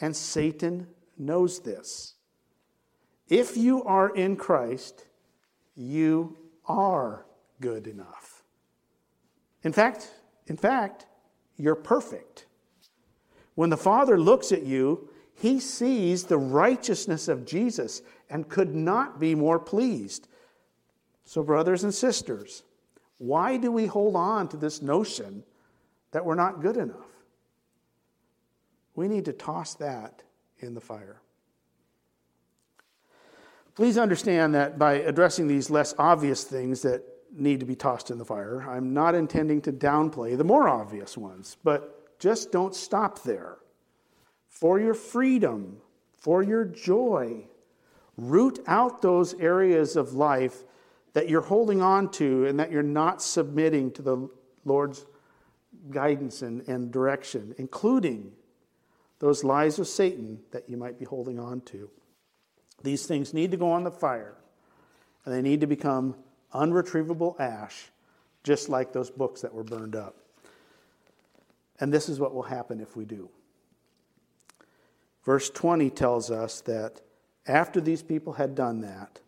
And 0.00 0.16
Satan 0.16 0.88
knows 1.16 1.60
this. 1.60 2.14
If 3.28 3.56
you 3.56 3.84
are 3.84 4.12
in 4.12 4.34
Christ, 4.34 5.06
you 5.76 6.36
are 6.66 7.24
good 7.60 7.86
enough. 7.86 8.42
In 9.62 9.72
fact, 9.72 10.10
in 10.48 10.56
fact, 10.56 11.06
you're 11.56 11.74
perfect. 11.74 12.46
When 13.54 13.70
the 13.70 13.76
Father 13.76 14.18
looks 14.18 14.52
at 14.52 14.62
you, 14.62 15.08
he 15.34 15.60
sees 15.60 16.24
the 16.24 16.38
righteousness 16.38 17.28
of 17.28 17.44
Jesus 17.44 18.02
and 18.30 18.48
could 18.48 18.74
not 18.74 19.18
be 19.20 19.34
more 19.34 19.58
pleased. 19.58 20.28
So, 21.24 21.42
brothers 21.42 21.84
and 21.84 21.94
sisters, 21.94 22.62
why 23.18 23.56
do 23.56 23.70
we 23.70 23.86
hold 23.86 24.16
on 24.16 24.48
to 24.48 24.56
this 24.56 24.82
notion 24.82 25.44
that 26.10 26.24
we're 26.24 26.34
not 26.34 26.60
good 26.60 26.76
enough? 26.76 27.06
We 28.94 29.08
need 29.08 29.24
to 29.26 29.32
toss 29.32 29.74
that 29.74 30.22
in 30.58 30.74
the 30.74 30.80
fire. 30.80 31.20
Please 33.74 33.96
understand 33.96 34.54
that 34.54 34.78
by 34.78 34.94
addressing 34.94 35.48
these 35.48 35.70
less 35.70 35.94
obvious 35.98 36.44
things 36.44 36.82
that 36.82 37.02
need 37.32 37.60
to 37.60 37.66
be 37.66 37.74
tossed 37.74 38.10
in 38.10 38.18
the 38.18 38.24
fire, 38.24 38.62
I'm 38.68 38.92
not 38.92 39.14
intending 39.14 39.60
to 39.62 39.72
downplay 39.72 40.36
the 40.36 40.44
more 40.44 40.68
obvious 40.68 41.16
ones, 41.16 41.56
but 41.64 42.18
just 42.18 42.52
don't 42.52 42.74
stop 42.74 43.22
there. 43.22 43.56
For 44.48 44.78
your 44.78 44.94
freedom, 44.94 45.78
for 46.18 46.42
your 46.42 46.64
joy, 46.64 47.46
root 48.16 48.60
out 48.66 49.02
those 49.02 49.34
areas 49.34 49.96
of 49.96 50.12
life 50.12 50.62
that 51.14 51.28
you're 51.28 51.40
holding 51.40 51.82
on 51.82 52.10
to 52.12 52.46
and 52.46 52.60
that 52.60 52.70
you're 52.70 52.82
not 52.82 53.22
submitting 53.22 53.90
to 53.92 54.02
the 54.02 54.28
Lord's 54.64 55.04
guidance 55.90 56.42
and, 56.42 56.66
and 56.68 56.92
direction, 56.92 57.54
including 57.58 58.32
those 59.18 59.44
lies 59.44 59.78
of 59.78 59.86
Satan 59.86 60.40
that 60.50 60.68
you 60.68 60.76
might 60.76 60.98
be 60.98 61.04
holding 61.04 61.38
on 61.38 61.60
to. 61.62 61.90
These 62.82 63.06
things 63.06 63.32
need 63.32 63.50
to 63.52 63.56
go 63.56 63.70
on 63.70 63.84
the 63.84 63.90
fire, 63.90 64.34
and 65.24 65.34
they 65.34 65.42
need 65.42 65.60
to 65.60 65.66
become 65.66 66.16
unretrievable 66.52 67.36
ash, 67.38 67.90
just 68.44 68.68
like 68.68 68.92
those 68.92 69.10
books 69.10 69.40
that 69.40 69.54
were 69.54 69.64
burned 69.64 69.96
up. 69.96 70.16
And 71.80 71.92
this 71.92 72.08
is 72.08 72.20
what 72.20 72.34
will 72.34 72.42
happen 72.42 72.80
if 72.80 72.96
we 72.96 73.04
do. 73.04 73.28
Verse 75.24 75.50
20 75.50 75.90
tells 75.90 76.30
us 76.30 76.60
that 76.62 77.00
after 77.46 77.80
these 77.80 78.02
people 78.02 78.34
had 78.34 78.54
done 78.54 78.80
that, 78.80 79.20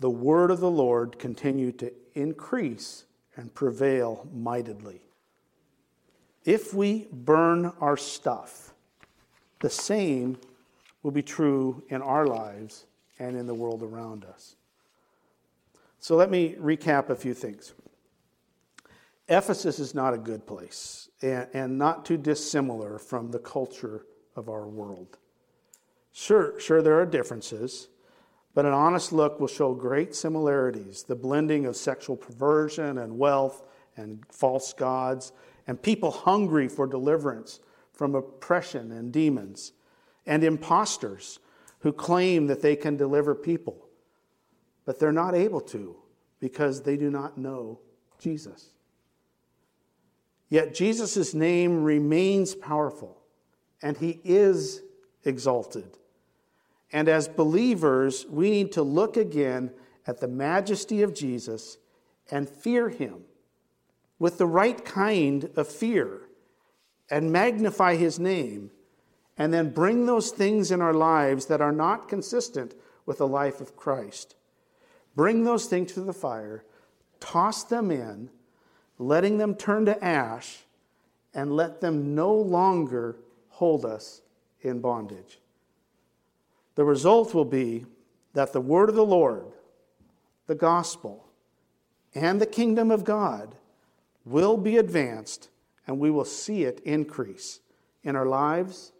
the 0.00 0.10
word 0.10 0.50
of 0.50 0.60
the 0.60 0.70
Lord 0.70 1.18
continued 1.18 1.78
to 1.80 1.92
increase 2.14 3.04
and 3.36 3.52
prevail 3.54 4.28
mightily. 4.32 5.02
If 6.44 6.72
we 6.72 7.08
burn 7.12 7.72
our 7.80 7.96
stuff, 7.96 8.74
the 9.60 9.70
same 9.70 10.38
will 11.02 11.10
be 11.10 11.22
true 11.22 11.82
in 11.88 12.00
our 12.00 12.26
lives 12.26 12.86
and 13.18 13.36
in 13.36 13.46
the 13.46 13.54
world 13.54 13.82
around 13.82 14.24
us. 14.24 14.56
So 15.98 16.16
let 16.16 16.30
me 16.30 16.54
recap 16.54 17.10
a 17.10 17.16
few 17.16 17.34
things. 17.34 17.74
Ephesus 19.28 19.78
is 19.78 19.94
not 19.94 20.14
a 20.14 20.18
good 20.18 20.46
place 20.46 21.10
and, 21.20 21.46
and 21.52 21.78
not 21.78 22.04
too 22.04 22.16
dissimilar 22.16 22.98
from 22.98 23.30
the 23.30 23.38
culture 23.38 24.06
of 24.36 24.48
our 24.48 24.66
world. 24.66 25.18
Sure, 26.12 26.58
sure, 26.58 26.80
there 26.80 26.98
are 26.98 27.06
differences, 27.06 27.88
but 28.54 28.64
an 28.64 28.72
honest 28.72 29.12
look 29.12 29.38
will 29.38 29.48
show 29.48 29.74
great 29.74 30.14
similarities 30.14 31.02
the 31.02 31.14
blending 31.14 31.66
of 31.66 31.76
sexual 31.76 32.16
perversion 32.16 32.98
and 32.98 33.18
wealth 33.18 33.64
and 33.96 34.24
false 34.30 34.72
gods, 34.72 35.32
and 35.66 35.82
people 35.82 36.10
hungry 36.10 36.68
for 36.68 36.86
deliverance 36.86 37.60
from 37.92 38.14
oppression 38.14 38.92
and 38.92 39.12
demons 39.12 39.72
and 40.26 40.44
impostors 40.44 41.40
who 41.80 41.92
claim 41.92 42.46
that 42.46 42.62
they 42.62 42.76
can 42.76 42.96
deliver 42.96 43.34
people, 43.34 43.87
but 44.88 44.98
they're 44.98 45.12
not 45.12 45.34
able 45.34 45.60
to 45.60 45.94
because 46.40 46.80
they 46.80 46.96
do 46.96 47.10
not 47.10 47.36
know 47.36 47.78
Jesus. 48.18 48.70
Yet 50.48 50.72
Jesus' 50.72 51.34
name 51.34 51.84
remains 51.84 52.54
powerful 52.54 53.18
and 53.82 53.98
he 53.98 54.18
is 54.24 54.80
exalted. 55.26 55.98
And 56.90 57.06
as 57.06 57.28
believers, 57.28 58.24
we 58.30 58.48
need 58.48 58.72
to 58.72 58.82
look 58.82 59.18
again 59.18 59.72
at 60.06 60.20
the 60.20 60.26
majesty 60.26 61.02
of 61.02 61.12
Jesus 61.12 61.76
and 62.30 62.48
fear 62.48 62.88
him 62.88 63.24
with 64.18 64.38
the 64.38 64.46
right 64.46 64.82
kind 64.86 65.50
of 65.54 65.68
fear 65.68 66.20
and 67.10 67.30
magnify 67.30 67.96
his 67.96 68.18
name 68.18 68.70
and 69.36 69.52
then 69.52 69.68
bring 69.68 70.06
those 70.06 70.30
things 70.30 70.70
in 70.70 70.80
our 70.80 70.94
lives 70.94 71.44
that 71.44 71.60
are 71.60 71.72
not 71.72 72.08
consistent 72.08 72.74
with 73.04 73.18
the 73.18 73.28
life 73.28 73.60
of 73.60 73.76
Christ. 73.76 74.34
Bring 75.18 75.42
those 75.42 75.66
things 75.66 75.94
to 75.94 76.00
the 76.00 76.12
fire, 76.12 76.62
toss 77.18 77.64
them 77.64 77.90
in, 77.90 78.30
letting 79.00 79.38
them 79.38 79.56
turn 79.56 79.84
to 79.86 80.04
ash, 80.04 80.60
and 81.34 81.56
let 81.56 81.80
them 81.80 82.14
no 82.14 82.32
longer 82.32 83.16
hold 83.48 83.84
us 83.84 84.22
in 84.60 84.78
bondage. 84.78 85.40
The 86.76 86.84
result 86.84 87.34
will 87.34 87.44
be 87.44 87.84
that 88.34 88.52
the 88.52 88.60
word 88.60 88.88
of 88.88 88.94
the 88.94 89.04
Lord, 89.04 89.46
the 90.46 90.54
gospel, 90.54 91.26
and 92.14 92.40
the 92.40 92.46
kingdom 92.46 92.92
of 92.92 93.02
God 93.02 93.56
will 94.24 94.56
be 94.56 94.76
advanced, 94.76 95.48
and 95.88 95.98
we 95.98 96.12
will 96.12 96.24
see 96.24 96.62
it 96.62 96.78
increase 96.84 97.58
in 98.04 98.14
our 98.14 98.26
lives 98.26 98.92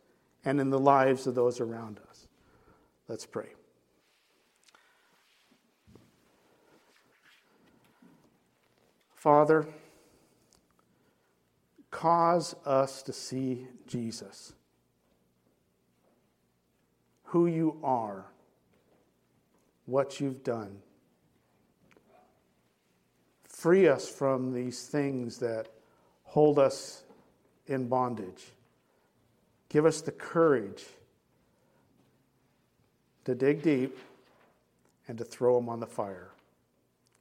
and 0.44 0.60
in 0.60 0.70
the 0.70 0.80
lives 0.80 1.28
of 1.28 1.36
those 1.36 1.60
around 1.60 2.00
us. 2.10 2.26
Let's 3.06 3.24
pray. 3.24 3.50
Father, 9.18 9.66
cause 11.90 12.54
us 12.64 13.02
to 13.02 13.12
see 13.12 13.66
Jesus, 13.84 14.52
who 17.24 17.48
you 17.48 17.80
are, 17.82 18.26
what 19.86 20.20
you've 20.20 20.44
done. 20.44 20.78
Free 23.42 23.88
us 23.88 24.08
from 24.08 24.52
these 24.52 24.86
things 24.86 25.38
that 25.38 25.66
hold 26.22 26.60
us 26.60 27.02
in 27.66 27.88
bondage. 27.88 28.52
Give 29.68 29.84
us 29.84 30.00
the 30.00 30.12
courage 30.12 30.84
to 33.24 33.34
dig 33.34 33.62
deep 33.62 33.98
and 35.08 35.18
to 35.18 35.24
throw 35.24 35.56
them 35.56 35.68
on 35.68 35.80
the 35.80 35.88
fire 35.88 36.30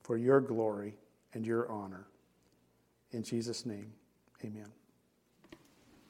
for 0.04 0.16
your 0.16 0.40
glory 0.40 0.94
and 1.34 1.46
your 1.46 1.70
honor. 1.70 2.08
In 3.12 3.24
Jesus' 3.24 3.66
name, 3.66 3.94
amen. 4.44 4.77